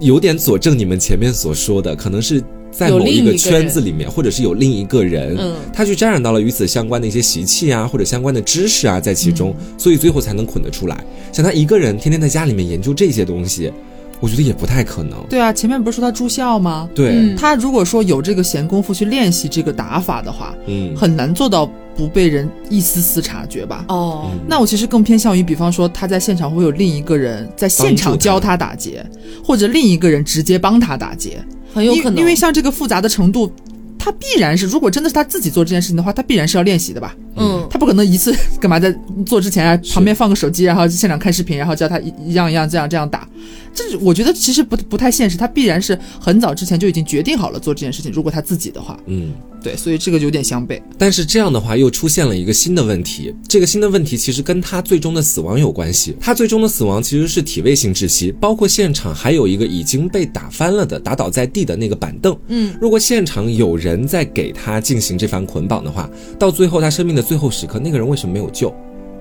[0.00, 11.04] 有点佐证你们前面所说的，可能是在某一个圈子里面，或者是有另一个人，嗯他去沾染到了与此相关的一些习气啊，或者相关的知识啊，在其中，嗯所以最后才能捆得出来。
[11.32, 13.72] 像他一个人天天在家里面研究这些东西，
[14.20, 15.18] 我觉得也不太可能。
[15.28, 16.88] 对啊，前面不是说他住校吗？
[16.94, 23.84] 对，嗯他如果说有这个闲工夫去练习这个打法的话，嗯很难做到不被人一丝丝察觉吧。
[23.88, 29.04] 哦，那我其实更偏向于，比方说他在现场会有另一个人在现场教他打结，
[29.44, 33.52] 或者另一个人直接帮他打结，很有可能，因因为像这个复杂的程度，
[33.98, 37.14] 他必然是，如果真的是他自己做这件事情的话，他必然是要练习的吧？
[37.40, 38.94] 嗯，他不可能一次 干嘛在
[39.26, 43.26] 做之前啊，旁边放个手机，然后现场看视频，然后教他一一样一样这样这样打。
[43.72, 48.10] 这我觉得其实不不太现实，他必然是很早之前就已经决定好了做这件事情。
[48.12, 49.32] 如果他自己的话，嗯。
[49.62, 50.80] 对，所以这个有点相悖。
[50.96, 53.34] 但是这样的话，又出现了一个新的问题。
[53.46, 56.16] 这个新的问题其实跟他最终的死亡有关系。
[56.18, 62.34] 他最终的死亡其实是体位性窒息，包括现场还有一个已经被打翻了的、打倒在地的那个板凳。
[62.48, 68.74] 嗯，如果现场有人在给他进行这番捆绑的话，到最后他生命的最后时刻，那个人为什么没有救？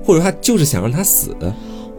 [0.03, 1.35] 或者他就是想让他死？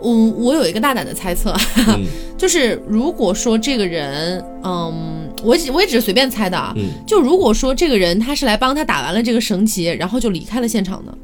[0.02, 1.54] 嗯，我有一个大胆的猜测，
[1.86, 2.04] 嗯
[2.36, 11.16] 就是如果说这个人，嗯，我只我也只是随便猜的啊，嗯，就如果说这个人他是来帮他打完了这个绳结，然后就离开了现场的，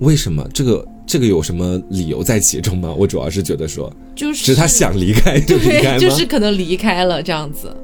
[0.00, 0.46] 为什么？
[0.52, 2.94] 这个这个有什么理由在其中吗？
[2.98, 7.74] 我主要是觉得说，就是只是他想离开就离开就是可能离开了这样子。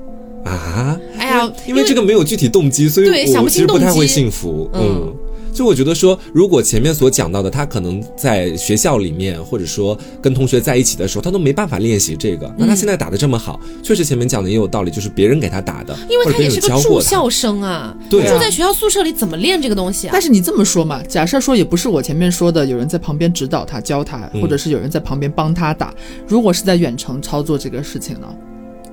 [0.44, 4.70] 啊，哎呀，因为这个没有具体动机，所以对想我不清动其实不太会机信服。
[4.74, 5.16] 嗯嗯，
[5.58, 12.48] 就我觉得说，如果前面所讲到的，他可能在学校里面，或者说跟同学在一起的时候，他都没办法练习这个。
[12.56, 16.68] 那他现在打的这么好，确实前面讲的也有道理，就是别人给他打的，因为他也是个。
[16.80, 20.22] 住校生啊，对啊住在学校宿舍里怎么练这个东西啊但？
[20.22, 25.92] 是你这么说嘛，假设说也不是我前面说的有人在旁边指导他、教他，嗯或者是有人在旁边帮他打，
[26.28, 28.28] 如果是在远程操作这个事情呢？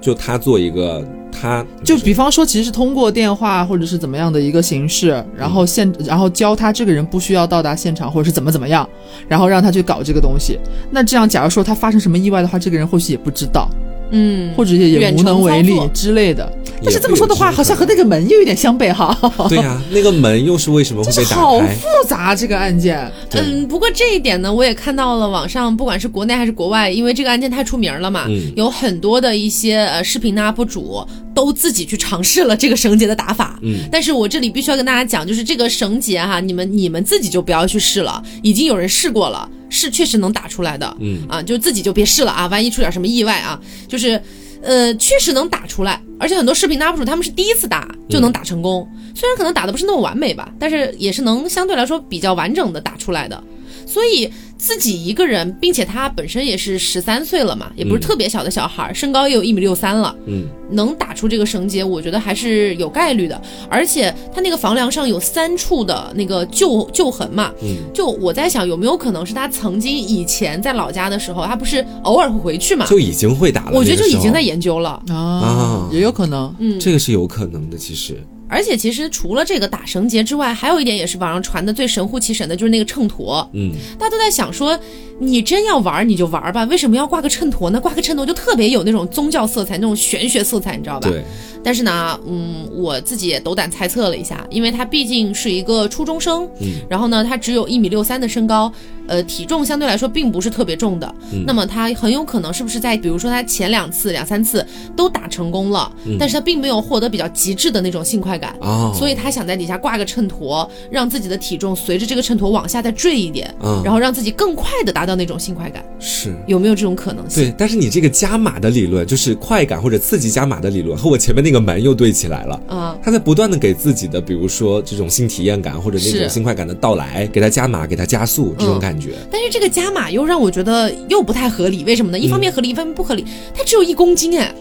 [0.05, 8.87] 就他做一个，他就比方说，其实是通过电话或者是怎么样的一个形式，然后现然后教他这个人不需要到达现场，或者是怎么怎么样，
[9.27, 10.59] 然后让他去搞这个东西。
[10.91, 13.67] 那这样，假如说他发生什么意外的话，这个人或许也不知道，
[14.11, 16.51] 嗯，或者也也无远程能为力操作之类的。
[16.83, 19.17] 但是这么说的话，好像和那个门又有点相悖哈。
[19.49, 23.11] 对呀、那个门又是为什么会这被 打好复杂这个案件。
[23.31, 31.03] 嗯，不过这一点呢，我也看到了网上，不管是国内还是国外，因为这个案件太出名了嘛，嗯有很多的一些呃视频的 UP 主
[31.35, 33.59] 都自己去尝试了这个绳结的打法。
[33.61, 40.97] 嗯，但是我这里必须要跟大家讲，就是这个绳结哈，你们你们自己就不要去试了，已经有人试过了，是确实能打出来的。
[40.99, 44.19] 嗯啊，就自己就别试了啊，万一出点什么意外啊，就是。
[44.61, 53.43] 呃，确实能打出来，而且很多视频的 UP 主他们是第一次打就能打成功，虽然可能打的不是那么完美吧，但是也是能相对来说比较完整的打出来的。
[53.85, 63.39] 所以自己一个人，并且他本身也是十三岁了嘛，也不是嗯特别小的小孩儿，身高也有一米六三了，嗯，能打出这个绳结，我觉得还是有概率的。
[63.69, 73.71] 而且他那个房梁上有三处的那个旧旧痕嘛，嗯，就我在想有没有可能是他曾经以前在老家的时候，他不是偶尔会回去嘛，就已经会打了。
[73.73, 75.01] 我觉得就已经在研究了。
[75.09, 76.53] 啊啊，也有可能。
[76.59, 77.77] 嗯这个是有可能的。
[77.77, 83.47] 其实，而且其实除了这个打绳结之外，还有一点也是网上传的最神乎其神的，就是那个秤砣。
[83.53, 84.79] 嗯，大家都在想说，
[85.19, 87.79] 你真要玩你就玩吧，为什么要挂个秤砣呢？
[87.79, 91.09] 挂个秤砣就特别有那种宗教色彩，那种玄学色彩，你知道吧？
[91.09, 91.23] 对，
[91.63, 98.71] 但是呢，嗯，我自己也斗胆猜测了一下，因为他毕竟是一个初中生，嗯，然后呢，他只有一米六三的身高，
[99.07, 101.43] 呃，体重相对来说并不是特别重的，嗯。
[101.47, 104.65] 那么他很有可能是不是在比如说他前两次、两三次
[104.97, 106.17] 都打成功了，嗯。
[106.19, 108.53] 但是他并没有获得比较极致的那种性快感。
[108.59, 113.81] 哦，所以他想在底下挂个秤砣，让自己的体重随着这个秤砣往下再坠一点，嗯。
[113.83, 116.33] 然后让自己更快的达到那种性快感，是。
[116.47, 117.43] 有没有这种可能性？
[117.43, 122.61] 对，但是你这个加码的理论，就是快感或者刺激加码的理论，和我前面那个门又对起来了。
[122.67, 129.15] 啊、他在不断的给自己的，比如说这种性体验感或者那种是新快感的到来，给他加码，给他加速这种嗯感觉。
[129.31, 132.17] 但是这个加码又让我觉得又不太合理，为什么呢？
[132.17, 133.25] 一方面合理，一方面不合理。
[133.53, 134.53] 它只有一公斤哎，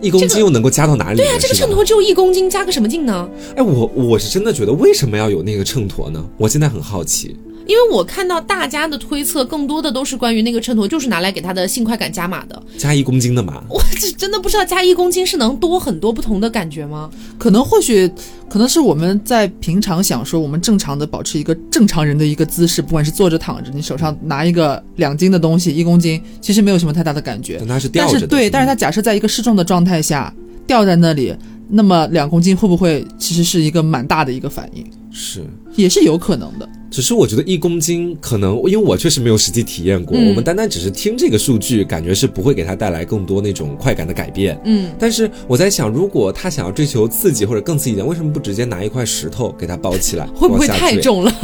[0.00, 1.24] 一公斤又能够加到哪里呢？
[1.24, 3.28] 对啊，这个秤砣只有一公斤，加个什么劲呢？
[3.56, 6.24] 哎，我我是真的觉得为什么要有那个秤砣呢？
[6.36, 7.36] 我现在很好奇。
[7.66, 12.62] 因为我看到大家的推测，更多的都是关于那个秤砣就是拿来给他的性快感加码的。
[12.76, 17.10] 加一公斤的码， 我这真的不知道加一公斤是能多很多不同的感觉吗？
[17.38, 18.10] 可能或许
[18.50, 27.68] 可能是我们在平常想说，我们正常的保持一个正常人的一个姿势，不管是坐着躺着，你手上拿一个两斤的东西，一公斤，其实没有什么太大的感觉但。
[27.68, 28.18] 它是吊着的。
[28.18, 30.32] 但是对，但是它假设在一个失重的状态下
[30.66, 31.34] 吊在那里，
[31.68, 34.84] 那么两公斤会不会其实是一个蛮大的一个反应？
[35.10, 35.42] 是，
[35.76, 36.68] 也是有可能的。
[36.94, 44.56] 只是我觉得一公斤可能，因为我确实没有实际体验过，嗯我们单单只是听这个数据，感觉是不会给他带来更多那种快感的改变。
[44.64, 50.24] 嗯，但是我在想，如果他想要追求刺激或者更刺激一点，为什么不直接拿一块石头给他包起来？
[50.38, 50.68] 会不会？
[50.68, 51.30] 太重了？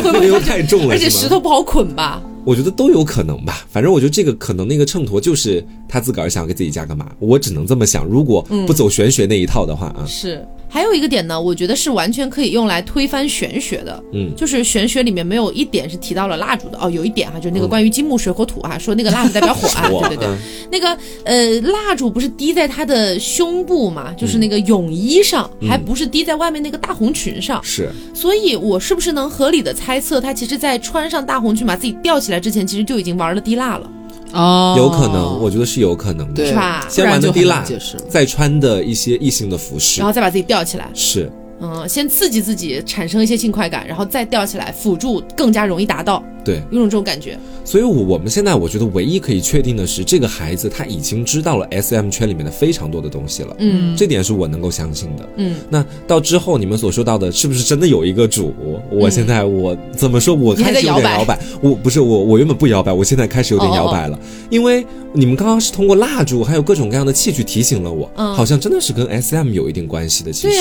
[0.00, 0.94] 会不会 又太重了？
[0.94, 2.22] 而且石头不好捆吧？
[2.44, 3.66] 我觉得都有可能吧。
[3.68, 8.04] 反正我觉得这个可能那个秤砣就是他自个儿想给自己加个码，我只能这么想。
[8.04, 10.46] 如果不走玄学那一套的话啊，是。
[10.72, 14.02] 还有一个点呢，我觉得是完全可以用来推翻玄学的。
[14.14, 14.34] 嗯。
[14.34, 20.38] 就是玄学里面没有一点是提到了蜡烛的哦，有一点哈、就是那个嗯关于金木水火土啊， 说那个蜡烛代表火啊，对对对，嗯。
[20.70, 25.68] 那个呃蜡烛不是滴在他的胸部嘛，就是那个泳衣上，嗯。
[25.68, 27.90] 还不是滴在外面那个大红裙上，是。
[28.14, 33.90] 所以我是不是能合理的猜测，他其实在穿上大红裙把自己吊起来之前，其实就已经玩了滴蜡了，
[34.32, 36.34] 哦有可能，我觉得是有可能的。
[36.34, 41.30] 对是吧先玩的滴蜡不然就很难解释了，再穿的一些异性的服饰然，后再把自己吊起来，是
[41.62, 46.60] 嗯，先刺激自己产生一些性快感，然后再吊起来，辅助更加容易达到，对。
[46.72, 47.38] 有种这种感觉。
[47.64, 55.28] 所以，我我们现在我觉得唯一可以确定的是，这个孩子他已经知道了 S M 圈里面的非常多的东西了，嗯这点是我能够相信的。
[55.36, 58.52] 嗯，那到之后你们所说到的，是不是真的有一个主？
[58.90, 60.34] 我现在我怎么说？
[60.34, 61.38] 我还开始摇摆点摇摆。
[61.60, 64.18] 我不是我，我原本不摇摆，我现在开始有点摇摆了，
[64.50, 70.32] 因为你们刚刚是通过蜡烛还有各种各样的器具提醒了我，嗯好像真的是跟 S M 有一定关系的。
[70.32, 70.58] 其实，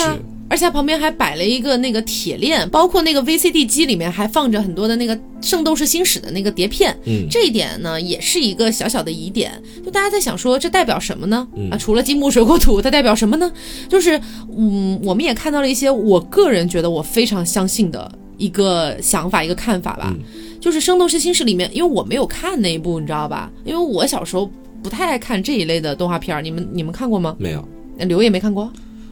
[0.52, 6.94] 而且它旁边还摆了一个那个铁链，包括那个 VCD 机里面还放着很多的那个《圣斗士星矢》的那个碟片。
[7.06, 9.54] 嗯这一点呢，也是一个小小的疑点。
[9.82, 11.48] 就大家在想说，这代表什么呢？
[11.56, 13.50] 嗯啊，除了金木水火土，它代表什么呢？
[13.88, 14.20] 就是，
[14.58, 20.14] 嗯，我们也看到了一些我个人觉得我非常相信的一个想法、一个看法吧。
[20.14, 20.20] 嗯
[20.60, 23.50] 就是《圣斗士星矢》里面，因为我没有看那一部，你知道吧？
[23.64, 24.52] 因为我小时候
[24.84, 26.42] 不太爱看这一类的动画片儿。
[26.42, 27.36] 你们你们看过吗？
[27.40, 27.68] 没有。
[27.98, 28.72] 呃刘也没看过。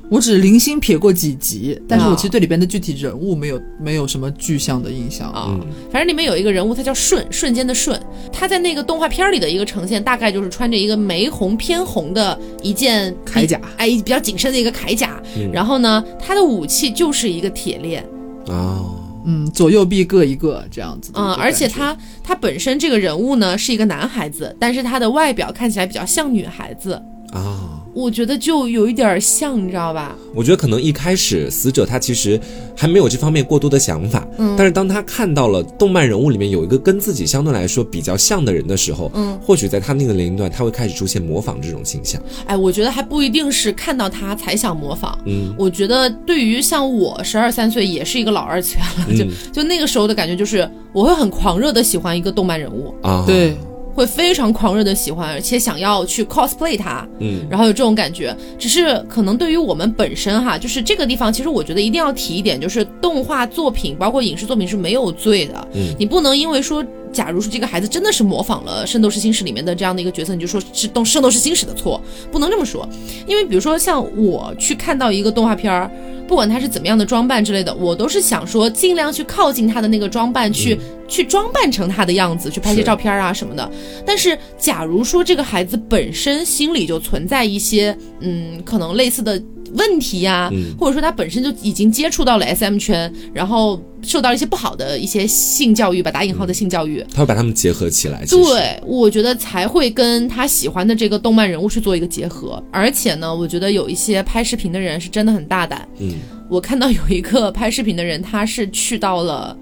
[0.10, 5.32] 我只零星瞥过几集，但是啊我其实对里边的具体人物没有没有什么具象的印象。
[5.32, 8.00] 啊、嗯反正里面有一个人物，他叫瞬，瞬间的瞬。
[8.34, 15.22] 他在那个动画片里的一个呈现，大概就是穿着一个玫红偏红的一件铠甲哎，比较紧身的一个铠甲。
[15.38, 18.04] 嗯然后呢，他的武器就是一个铁链，
[18.48, 18.96] 哦，
[19.26, 26.94] 嗯，左右臂各一个这样子嗯，而且他他本身这个人物呢是一个男孩子，但是他的外表看起来比较像女孩子，
[27.32, 27.79] 啊。
[28.00, 30.16] 我觉得就有一点像，你知道吧？
[30.34, 32.40] 我觉得可能一开始死者他其实
[32.76, 34.56] 还没有这方面过多的想法，嗯。
[34.58, 42.22] 但是当他看到了动漫人物里面有一个跟自己相对来说比较像的人的时候，嗯，或许在他那个年龄段，他会开始出现模仿这种倾向。
[42.46, 45.18] 哎，我觉得还不一定是看到他才想模仿。
[45.26, 49.30] 嗯，我觉得对于像我十二三岁也是一个老二次元了，就嗯。
[49.52, 53.56] 就那个时候的感觉就是我会很狂热的喜欢一个动漫人物，啊，对，
[53.94, 57.46] 会非常狂热的喜欢，而且想要去 cosplay 它，嗯。
[57.50, 58.36] 然后有这种感觉。
[58.58, 65.94] 只是可能对于我们本身哈，就是这个地方，其实我觉得一定要提一点，就是动画作品包括影视作品是没有罪的，嗯。
[65.98, 72.88] 你不能因为说假如说这个孩子真的是模仿了《圣斗士星矢》里面的这样的一个角色，你就说是动《圣斗士星矢》的错，不能这么说。
[73.28, 75.90] 因为比如说像我去看到一个动画片儿，
[76.28, 83.70] 不管他是怎么样的装扮之类的，我都是想说尽量去靠近他的那个装扮，去、去装扮成他的样子，去拍些照片啊什么的。
[84.06, 89.42] 但是假如说这个孩子本身心里就存在一些嗯可能类似的
[89.74, 97.06] 问题呀、嗯或者说他本身就已经接触到了 SM 圈，然后受到了一些不好的一些性教育吧，打引号的性教育。
[97.14, 98.24] 他会把他们结合起来。
[98.26, 102.64] 对，我觉得才会跟他喜欢的这个动漫人物去做一个结合。
[102.72, 105.88] 而且呢，我觉得有一些拍视频的人是真的很大胆。
[106.00, 106.14] 嗯，
[106.50, 109.56] 我看到有一个拍视频的人，他是去到了，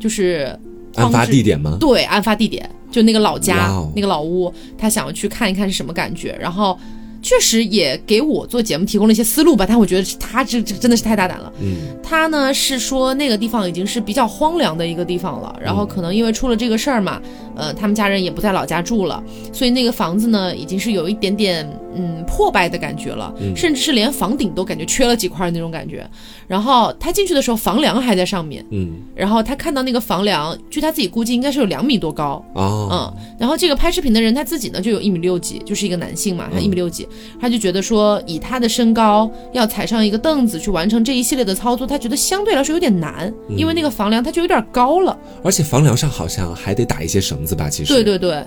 [0.00, 0.58] 就是
[0.94, 1.76] 案发地点吗？
[1.78, 6.78] 对，案发地点就那个老家、哦那个老屋，他想要去看一看是什么感觉，然后。
[7.22, 11.52] 确实也给我做节目提供了一些思路吧，但我觉得他这这真的是太大胆了。
[11.60, 17.22] 嗯，他呢是说那个地方已经是比较荒凉的一个地方了，然后可能因为出了这个事儿嘛，
[17.56, 19.22] 呃，他们家人也不在老家住了，
[19.52, 26.08] 所以那个房子呢已经是有一点点嗯破败的感觉了，嗯甚至是连房顶都感觉缺了几块那种感觉。
[26.46, 37.08] 然后他进去的时候，房梁还在上面，嗯然后他看到那个房梁，据他自己估计应该是有两米多高，哦，嗯，然后这个拍视频的人他自己呢就有一米六几，就是一个男性嘛，他一米六几，
[37.40, 45.16] 他就觉得说以他的身高要踩上一个凳子去完成这一系列的操作，他觉得相对来说有点难，因为那个房梁它就有点高了。
[45.42, 47.68] 而且房梁上好像还得打一些绳子吧？
[47.68, 48.44] 其实，对对对，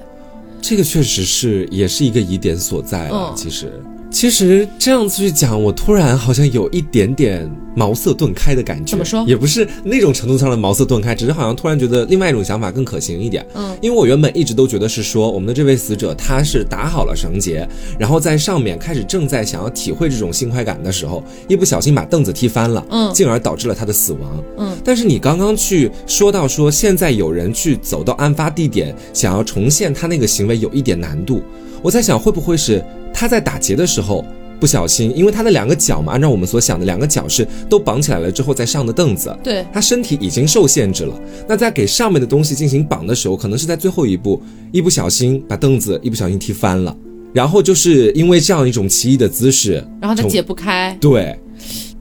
[0.61, 3.29] 这个确实是也是一个疑点所在了。
[3.31, 3.71] 嗯其实，
[4.12, 8.91] 其实这样子去讲，我突然好像有一点点茅塞顿开的感觉。
[8.91, 13.45] 怎么说也不是那种程度上的茅塞顿开，只是好像突然觉得另外一种想法更可行一点。
[13.53, 17.68] 嗯，因为我原本一直都觉得是说，我们的这位死者他是打好了绳结，
[17.99, 24.43] 然后在上面开始正在想要体会这种性快感的时候，一不小心把凳子踢翻了，嗯进而导致了他的死亡。
[24.58, 31.43] 嗯，但是你刚刚去说到说，现在有人去走到案发地点，想要重现他那个行为有一点难度。
[31.82, 32.84] 我在想，会不会是
[33.16, 34.24] 他在打结的时候
[34.59, 41.20] 不小心，因为他的两个脚嘛，按照我们所想的，两个脚是都绑起来了之后再上的凳子，对，他身体已经受限制了。
[41.47, 44.41] 那在给上面的东西进行绑的时候，可能是在最后一步，
[44.72, 46.95] 一不小心把凳子一不小心踢翻了，
[47.34, 50.97] 然后就是因为这样一种奇异的姿势，然后他解不开。
[50.99, 51.38] 对，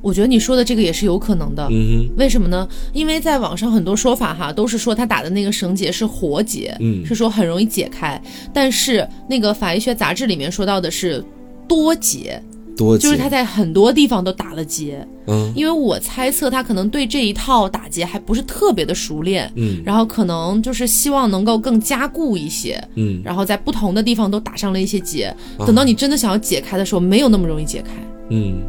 [0.05, 1.67] 我觉得你说的这个也是有可能的。
[1.71, 2.69] 嗯为什么呢？
[2.93, 8.21] 因为在网上很多说法哈，都是说他打的那个绳结是活结，嗯是说很容易解开。
[8.53, 11.25] 但是那个法医学杂志里面说到的是
[11.67, 15.07] 多结，哼，多就是他在很多地方都打了结。
[15.27, 25.35] 嗯因为我猜测他可能对这一套打结还不是特别的熟练，嗯然后可能就是希望能够更加固一些，嗯然后在不同的地方都打上了一些结。
[25.57, 27.93] 啊等到你真的想要解开的时候，没有那么容易解开，
[28.29, 28.61] 嗯，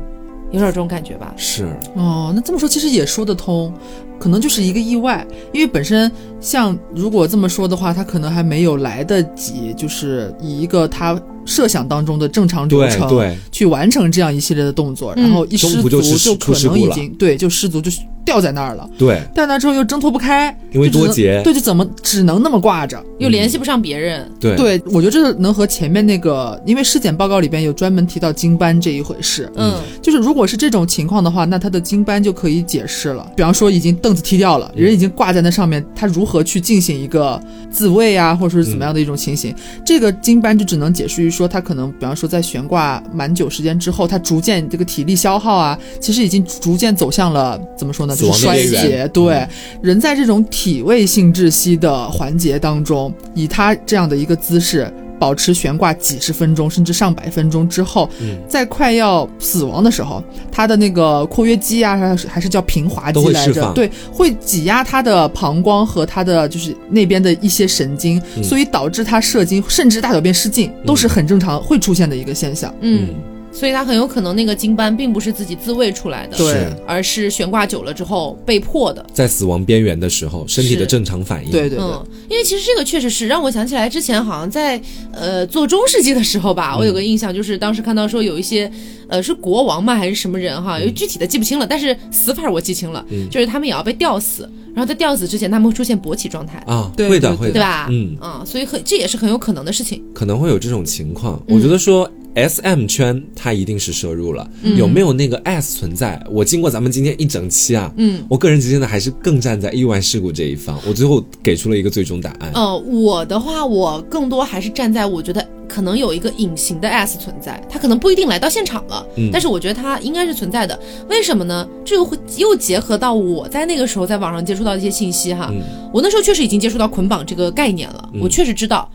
[0.52, 1.34] 有点这种感觉吧？
[1.36, 1.66] 是，
[1.96, 3.74] 哦，那这么说其实也说得通，
[4.20, 13.18] 可能就是一个意外，因为本身像如果这么说的话，他可能还没有来得及，就是以一个他设想当中的正常流程对。
[13.18, 15.24] 对，去完成这样一系列的动作，嗯。
[15.24, 17.92] 然后一失足就可能已经对就失足就
[18.26, 23.02] 掉在那儿了，对，掉那之后又挣脱不开，因为多结对，就怎么只能那么挂着。
[23.20, 33.32] 又联系不上别人，对，对，我觉得这能和前面那个，因为尸检报告里边有专门提到经斑这一回事，嗯就是如果是这种情况的话，那他的经斑就可以解释了。
[33.36, 39.56] 比方说，已经凳子踢掉了，人已经挂在那上面，他如何去进行一个自卫啊，或者说是怎么样的一种情形？
[39.86, 48.15] 这个经斑就只能解释于说，他可能比方说在悬挂蛮久时间之后，他逐渐这个体力消耗啊，其实已经逐渐走向了怎么说呢？
[48.16, 49.08] 死就是衰竭。
[49.10, 49.48] 对，
[49.82, 54.92] 人在这种体位性窒息的环节当中，以他这样的一个姿势。
[55.18, 72.72] 保持悬挂几十分钟甚至上百分钟之后，嗯在快要死亡的时候，他的那个括约肌啊，还是还是叫平滑肌来着，对，会挤压他的膀胱和他的就是那边的一些神经，嗯所以导致他射精甚至大小便失禁都是很正常会出现的一个现象。
[72.82, 73.08] 嗯，
[73.56, 79.04] 所以他很有可能那个金斑并不是自己自卫出来的，对而是悬挂久了之后被迫的。
[79.14, 84.80] 在死亡边缘的时候，身体的正常反应，对对对，嗯，因为其实这个确实是让我想起来之前好像在
[85.14, 88.70] 呃做中世纪的时候吧，我有个印象就是当时看到说有一些
[89.08, 96.62] 呃是国王嘛还是什么人哈，有具体的记不清了，但是死法我记清了，就是他们也要被吊死，然后在吊死之前他们会出现勃起状态。
[96.68, 97.88] 啊，对对会的会的，对吧？
[97.90, 100.04] 嗯，啊，所以很这也是很有可能的事情。
[100.14, 101.42] 可能会有这种情况。
[101.48, 106.22] 嗯我觉得说 S M 圈它一定是摄入了，嗯有没有那个 S 存在？
[106.30, 110.80] 我经过咱们今天一整期啊，嗯，我个人觉得还是更站在意外事故这一方。
[110.86, 112.52] 我最后给出了一个最终答案。
[112.54, 120.78] 呃，我的话，我更多还是站在我觉得可能有一个隐形的 S 存在，他可能不一定来到现场了，嗯但是我觉得他应该是存在的。
[121.10, 121.66] 为什么呢？
[121.86, 125.62] 这又会又结合到我在那个时候在网上接触到的一些信息哈，嗯
[125.94, 128.92] 我那时候确实已经接触到捆绑这个概念了，我确实知道，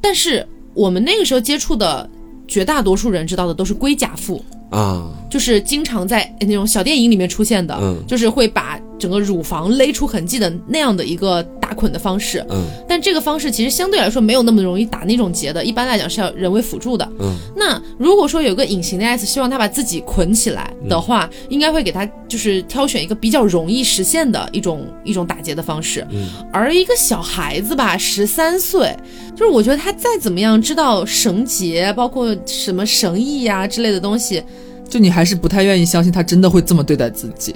[0.00, 2.08] 但是我们那个时候接触的
[2.48, 4.44] 绝大多数人知道的都是龟甲妇。
[4.68, 12.44] 啊，就是经常在那种小电影里面出现的，嗯就是会把整个乳房勒出痕迹的那样的一个打捆的方式。
[12.50, 17.06] 嗯但这个方式其实相对来说没有那么容易打那种结的，一般来讲是要人为辅助的。
[17.18, 26.06] 嗯，那如果说有个隐形的 S，希望他把自己捆起来的话，应该会给他就是挑选一个比较容易实现的一种一种打结的方式。
[26.10, 28.96] 嗯，而一个小孩子吧，十三岁，
[29.34, 34.42] 就是我觉得他再怎么样知道绳结，包括什么绳艺呀、之类的东西，
[34.88, 37.54] 就你还是不太愿意相信他真的会这么对待自己。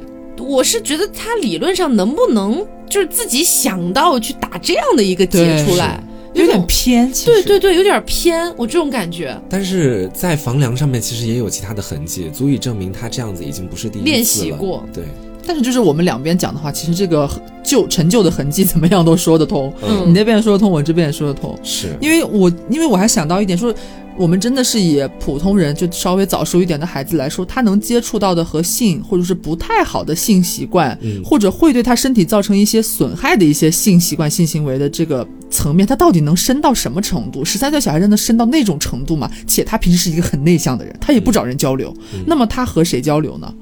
[0.51, 6.03] 我是觉得他理论上能不能就是自己想到去打这样的一个结出来，
[6.35, 9.41] 有点偏，其实对对对，有点偏，我这种感觉。
[9.49, 14.13] 但是在房梁上面其实也有其他的痕迹，足以证明他这样子已经不是第一次了。
[14.13, 15.05] 练习过对，
[15.51, 17.29] 但是就是我们两边讲的话，其实这个
[17.65, 19.73] 旧陈旧的痕迹怎么样都说得通。
[19.83, 21.59] 嗯你那边说得通，我这边也说得通。
[21.61, 23.75] 是，因为我因为我还想到一点，说
[24.17, 37.45] 我们真的是以普通人就稍微早熟一点的孩子来说，他能接触到的和性或者是不太好的性习惯，嗯或者会对他身体造成一些损害的一些性习惯、性行为的这个层面，他到底能深到什么程度？
[37.45, 39.29] 十三岁小孩真的深到那种程度吗？
[39.49, 41.93] 且他平时是一个很内向的人，他也不找人交流，
[42.25, 43.53] 那么他和谁交流呢？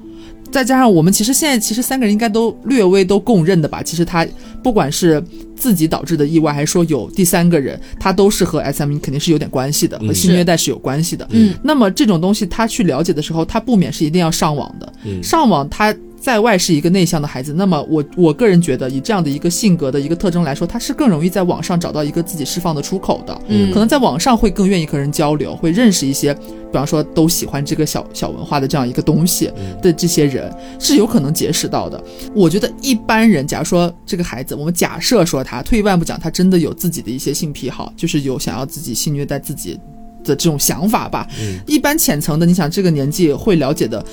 [0.51, 4.25] 再加上我们其实现在其实三个人应该都略微都共认的吧，其实他
[4.63, 5.23] 不管是
[5.55, 11.27] 自己导致的意外，还是说有第三个人，他都是和 SM 肯定是有点关系的，和性虐待是有关系的。
[11.31, 14.93] 嗯，那么这种东西他去了解的时候，他不免是一定要上网的。
[15.05, 23.41] 嗯上网他在外是一个内向的孩子，那么我我个人觉得，以这样的一个性格的一个特征来说，他是更容易在网上找到一个自己释放的出口的。
[23.47, 29.51] 嗯可能在网上会更愿意和人交流，会认识一些，比方说都喜欢这个小小文化的这样一个东西
[29.81, 32.03] 的这些人，是有可能结识到的。
[32.35, 39.79] 我觉得一般人，假如说这个孩子，我们假设说他退一万步讲，他真的有自己的一些性癖好，就是有想要自己性虐待自己
[40.23, 41.25] 的这种想法吧。
[41.39, 44.03] 嗯一般浅层的，你想这个年纪会了解的。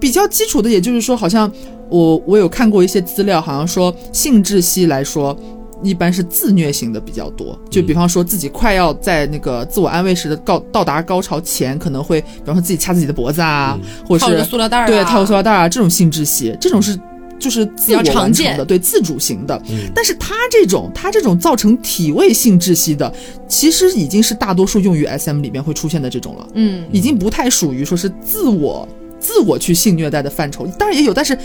[0.00, 1.50] 比较基础的，也就是说，好像
[1.88, 5.38] 我我有看过一些资料，好像说性窒息来说，
[5.82, 7.58] 一般是自虐型的比较多。
[7.70, 16.98] 就比方说自己快要在那个自我安慰时的高到达高潮前，可能会比方说自己掐自己的脖子啊，或者套是个塑料袋儿、啊，对套个塑料袋啊，这种性窒息，这种是
[17.38, 19.60] 就是自我比较常见完成的，对自主型的。
[19.70, 23.12] 嗯但是他这种他这种造成体位性窒息的，
[23.48, 26.46] 其实已经是大多数用于 SM 里面会出现的这种了。
[26.54, 28.86] 嗯，已经不太属于说是自我
[29.20, 31.36] 自我去性虐待的范畴，当然也有，但是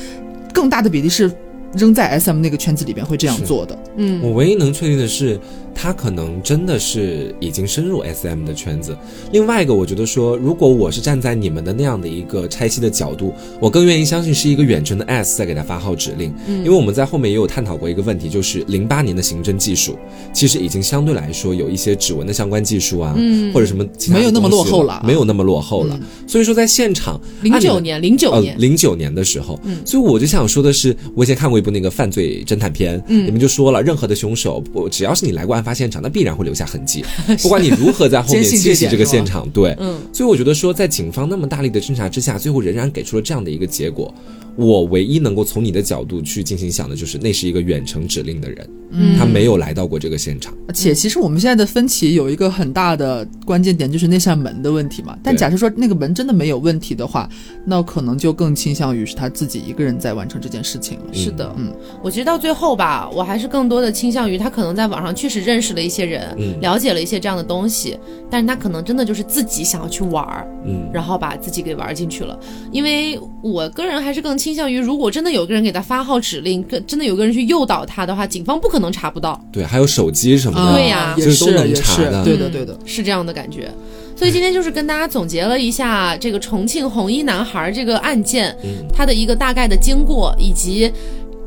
[0.53, 1.29] 更大的比例是
[1.77, 3.77] 扔在 SM 那个圈子里边会这样做的。
[3.97, 5.39] 嗯我唯一能确定的是，
[5.73, 8.95] 他可能真的是已经深入 SM 的圈子。
[9.31, 16.33] 另外一个，我觉得说，如果我是站在你们的那样的一个拆析的角度，我更愿意相信是一个远程的 S 在给他发号指令。
[16.47, 19.97] 嗯因为我们在后面也有探讨过一个问题，就是零八年的刑侦技术
[20.33, 25.99] 其实已经相对来说有一些指纹的相关技术啊，嗯或者什么其他没有那么落后了啊没有那么落后了。
[26.27, 33.25] 所以说在现场，零九年，零九呃，年，零九年的时候，嗯所以我就想说的是，我以前看过一部那个犯罪侦探片，嗯。
[33.25, 37.03] 里面就说了，任何的凶手，我只要是你来过案发现场，那必然会留下痕迹，
[37.41, 39.97] 不管你如何在后面清洗这窃喜这个现场，对，嗯。
[40.13, 44.13] 所以我觉得说，在警方那么大力的侦查之下，最后仍然给出了这样的一个结果。
[44.55, 50.53] 我唯一能够从你的角度去进行想的就是，那是一个远程指令的人，嗯他没有来到过这个现场。
[50.73, 55.17] 且其实我们现在的分歧有一个很大的关键点，就是那扇门的问题嘛。
[55.23, 57.29] 但假设说那个门真的没有问题的话，
[57.65, 61.13] 那可能就更倾向于是他自己一个人在完成这件事情了。
[61.13, 67.97] 是的，嗯，我其实到最后吧，我还是更多的倾向于他可能在网上确实认识了一些人，嗯了解了一些这样的东西，
[68.29, 72.37] 但是他可能真的就是自己想要去玩儿，嗯，然后把自己给玩进去了。
[72.71, 82.77] 因为我个人还是更倾向于，如果真的有个人给他发号指令，跟真的有个人去诱导他的话，警方不可能查不到，对，还有手机什么的，对呀也是都能是也是，查的嗯对的对的。
[82.85, 83.71] 是这样的感觉。
[84.15, 90.91] 所以今天就是跟大家总结了一下这个重庆红衣男孩这个案件，嗯它的一个大概的经过，以及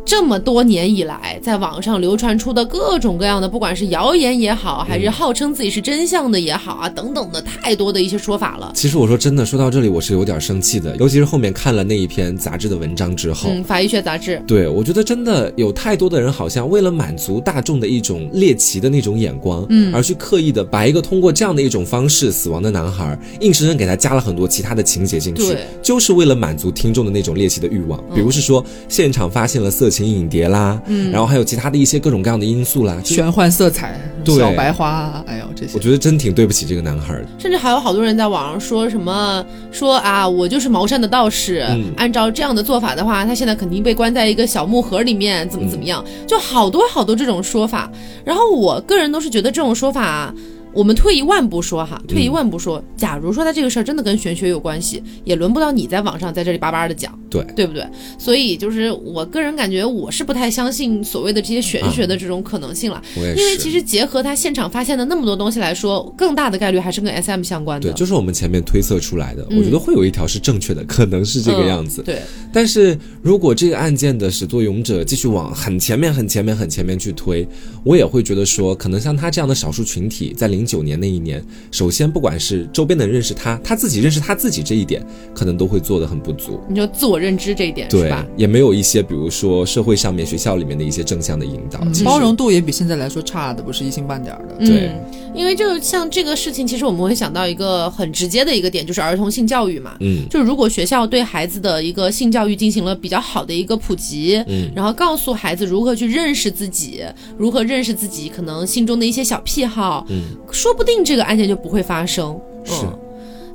[0.09, 8.73] 这么多年以来在网上流传出的各种各样的，不管是谣言也好，还是号称自己是真相的也好啊，等等的太多的一些说法了。
[8.75, 13.51] 其实我说真的，说到这里我是有点生气的，尤其是后面看了那一篇杂志的文章之后。
[13.53, 28.03] 嗯，法医学杂志，对，我觉得真的有太多的人好像为了满足大众的一种猎奇的那种眼光，嗯而去刻意的把一个通过这样的一种方式死亡的男孩，硬生生给他加了很多其他的情节进去对，就是为了满足听众的那种猎奇的欲望。
[28.15, 37.29] 比如是说现场发现了色情影碟啦，嗯，然后还有其他的一些各种各样的因素啦，玄幻色彩，对小白花，哎呦这些我，觉得真挺对不起这个男孩儿的。
[37.39, 47.91] 甚至还有好多人在网上说什么说啊，我就是茅山的道士，嗯按照这样的做法的话，他现在肯定被关在一个小木盒里面，怎么怎么样，就好多好多这种说法。
[48.25, 50.35] 然后我个人都是觉得这种说法。
[50.73, 57.85] 我们退一万步说哈，退一万步说，假如说他这个事儿真的跟玄学有关系，也轮不到你在网上在这里叭叭的讲，对，对不对？
[58.19, 63.03] 所以就是我个人感觉，我是不太相信所谓的这些玄学的这种可能性了。
[63.17, 67.91] 因为其实结合他现场发现的那么多东西来说，更大的概率还是跟 SM 相关的。
[67.91, 72.03] 对，就是我们前面推测出来的，嗯我觉得会有一条是正确的，可能是这个样子。
[72.03, 77.47] 嗯对，但是如果这个案件的始作俑者继续往很前面、很前面、很前面去推，
[77.85, 85.05] 我也会觉得说，可能像他这样的少数群体，在零九年那一年，首先不管是周边的人认识他，他自己认识他自己这一点，
[85.35, 86.61] 可能都会做的很不足。
[86.69, 94.67] 你就自我认知这一点是对吧？，也没有一些比如说社会上面、学校里面的一些正向的引导，嗯其实包容度也比现在来说差的不是一星半点儿的。
[94.67, 99.97] 对嗯，因为就像这个事情，其实我们会想到一个很直接的一个点，就是儿童性教育嘛。
[100.01, 107.03] 嗯就如果学校对孩子的一个性教育进行了比较好的一个普及，嗯然后告诉孩子如何去认识自己，
[107.39, 112.39] 如何认识自己可能心中的一些小癖好，嗯，说不定这个案件就不会发生。
[112.65, 112.99] 是嗯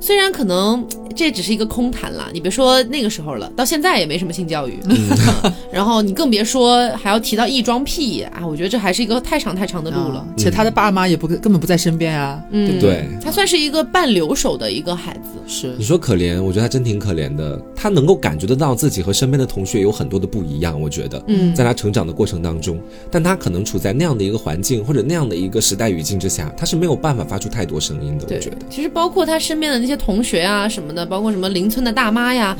[0.04, 0.86] 虽然可能
[1.16, 5.08] 这只是一个空谈了，你别说那个时候了，到现在也没什么性教育，嗯
[5.72, 10.18] 然后你更别说还要提到异装癖啊，我觉得这还是一个太长太长的路了。
[10.18, 15.30] 啊且他的爸妈也不根本不在身边啊，嗯，对不对他算是一个半留守的一个孩子。
[15.46, 17.58] 是你说可怜，我觉得他真挺可怜的。
[17.74, 22.78] 他能够感觉得到自己和身边的同学有很多的不一样，我觉得，嗯在他成长的过程当中，
[23.10, 28.24] 但他可能处在那样的一个环境或者那样的一个时代语境之下，他是没有办法发出太多声音的。
[28.24, 32.56] 我觉得，，其实包括他身边的那些同学啊什么的，包括什么邻村的大妈呀，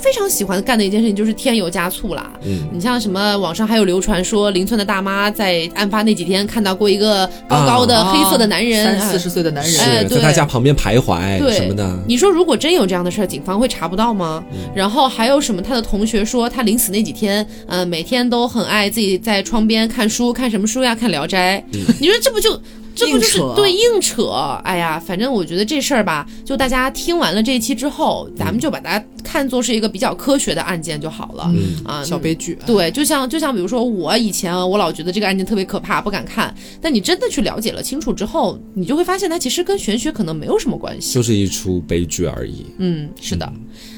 [0.00, 2.30] 非常喜欢干的一件事情就是添油加醋啦。
[2.44, 11.98] 嗯，你像什么网上还有流传说邻村的大妈在案发那几天看到过一个高高的啊黑色的男人，啊三四十岁的男人，哎在他家旁边徘徊对什么的。
[12.06, 14.44] 你说如果真有这样的事儿，警方会查不到吗？
[14.52, 15.62] 嗯然后还有什么？
[15.62, 20.94] 他的同学说他临死那几天，呃，每天都很爱自己在窗边看书，看什么书呀？
[20.94, 22.60] 看《聊斋》嗯你说这不就？
[22.94, 24.28] 这不就是对硬扯？
[24.62, 32.04] 哎呀，反正我觉得这事儿吧，就大家听完了这一期之后，咱们就把它看作是一个比较科学的案件就好了、嗯啊。
[32.04, 32.56] 小悲剧。
[32.64, 36.54] 对，就像就像比如说我以前我老觉得这个案件特别可怕，不敢看。
[36.80, 41.14] 但你真的去了解了清楚之后，你就会发现它其实跟玄学可能没有什么关系。
[41.14, 42.66] 就是一出悲剧而已。
[42.78, 43.52] 嗯，是的。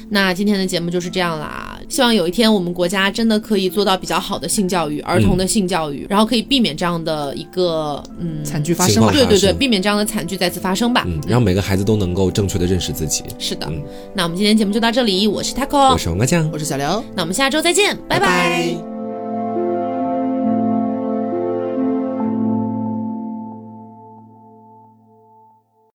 [0.09, 1.79] 那今天的节目就是这样啦。
[1.89, 9.11] 希望有一天我们国家真的可以做到比较好的性教育，儿童的性教育，然后可以避免这样的一个嗯惨剧发生吧？
[9.11, 11.03] 对对对，避免这样的惨剧再次发生吧。
[11.07, 13.23] 嗯，让每个孩子都能够正确的认识自己。
[13.39, 13.67] 是的。
[13.69, 13.81] 嗯
[14.13, 18.96] 那我们今天节目就到这里，我是 Taco，我是王麻酱我是小刘，那我们下周再见，拜拜拜